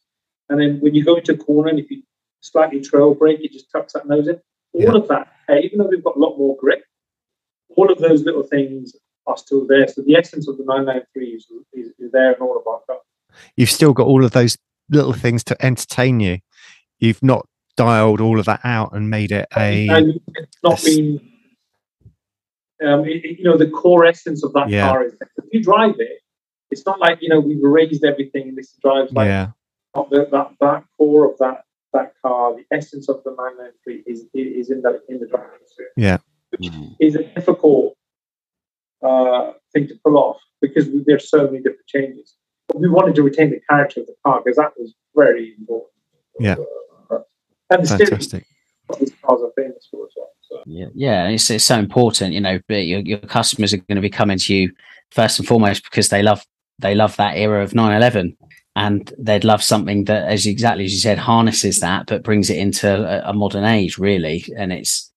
[0.48, 2.02] and then when you go into a corner and if you
[2.40, 4.40] slightly trail brake, it just tucks that nose in.
[4.74, 4.92] All yeah.
[4.92, 6.84] of that, even though we've got a lot more grip,
[7.70, 8.94] all of those little things
[9.26, 9.88] are still there.
[9.88, 12.98] So the essence of the 993 is, is, is there and all of that.
[13.56, 14.56] You've still got all of those
[14.90, 16.38] little things to entertain you.
[16.98, 17.46] You've not
[17.76, 19.88] dialed all of that out and made it a.
[19.88, 21.30] And it's not a, been.
[22.84, 24.88] Um, it, you know, the core essence of that yeah.
[24.88, 26.20] car is if you drive it,
[26.70, 29.50] it's not like you know we've erased everything and this drives like yeah.
[29.94, 31.64] not the, that that core of that
[31.94, 35.94] that car, the essence of the 993 is is in the in the driving experience.
[35.96, 36.18] Yeah.
[36.50, 36.70] Which
[37.00, 37.93] is a difficult
[39.04, 42.34] uh, thing to pull off because there's so many different changes.
[42.68, 45.90] But we wanted to retain the character of the car because that was very important.
[46.40, 46.56] Yeah.
[47.10, 47.18] Uh,
[47.70, 48.46] and Fantastic.
[48.98, 50.30] these cars are famous for as well.
[50.42, 50.62] So.
[50.66, 52.32] Yeah, yeah, it's it's so important.
[52.32, 54.72] You know, but your your customers are going to be coming to you
[55.10, 56.44] first and foremost because they love
[56.78, 58.36] they love that era of 911
[58.76, 62.58] and they'd love something that as exactly as you said harnesses that but brings it
[62.58, 65.12] into a, a modern age really and it's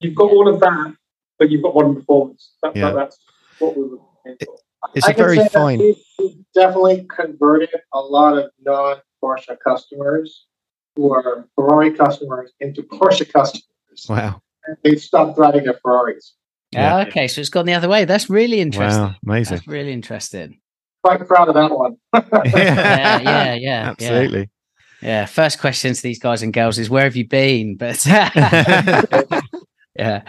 [0.00, 0.94] You've got all of that,
[1.40, 2.52] but you've got modern performance.
[2.62, 2.90] That, Yeah.
[2.90, 3.18] that, that's
[3.58, 4.56] what we were looking for.
[4.94, 5.78] It's I a very fine.
[5.80, 10.46] we've- we've definitely converted a lot of non-Porsche customers
[10.96, 14.06] who are Ferrari customers into Porsche customers.
[14.08, 14.40] Wow.
[14.84, 16.34] They stopped driving their Ferraris.
[16.72, 16.94] Yeah.
[16.98, 19.14] Ah, okay so it's gone the other way that's really interesting Wow.
[19.26, 19.56] Amazing.
[19.56, 20.60] that's really interesting
[21.02, 21.96] Quite proud of that one.
[22.54, 24.48] yeah yeah yeah Absolutely.
[25.02, 25.08] yeah.
[25.08, 28.06] yeah first question to these guys and girls is where have you been but
[29.98, 30.22] yeah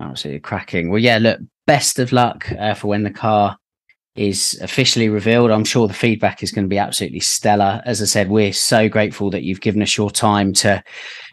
[0.00, 0.90] absolutely cracking.
[0.90, 3.56] Well yeah look best of luck uh, for when the car
[4.18, 5.50] is officially revealed.
[5.50, 7.80] I'm sure the feedback is going to be absolutely stellar.
[7.86, 10.82] As i said we're so grateful that you've given us your time to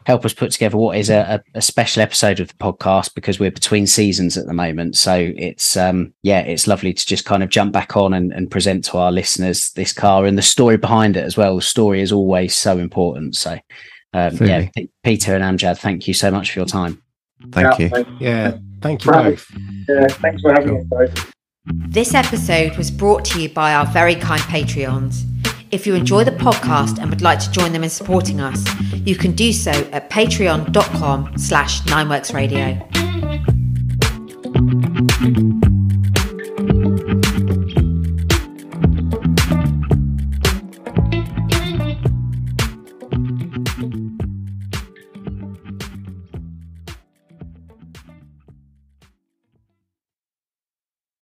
[0.06, 3.50] help us put together what is a, a, special episode of the podcast because we're
[3.50, 4.96] between seasons at the moment.
[4.96, 8.52] So it's um yeah it's lovely to just kind of jump back on and, and
[8.52, 11.56] present to our listeners this car and the story behind it as well.
[11.56, 13.36] The story is always so important.
[13.36, 13.58] So
[14.14, 17.02] um, yeah P- peter and amjad thank you so much for your time
[17.52, 17.90] Thank Yeah, you.
[17.90, 19.36] Thank, Yeah, thank you Right.
[19.36, 19.48] both.
[19.90, 21.26] yeah, thanks for having us, guys.
[21.90, 25.24] This episode was brought to you by our very kind Patreons.
[25.72, 28.64] If you enjoy the podcast and would like to join them in supporting us,
[28.94, 32.82] you can do so at patreon.com slash nineworksradio.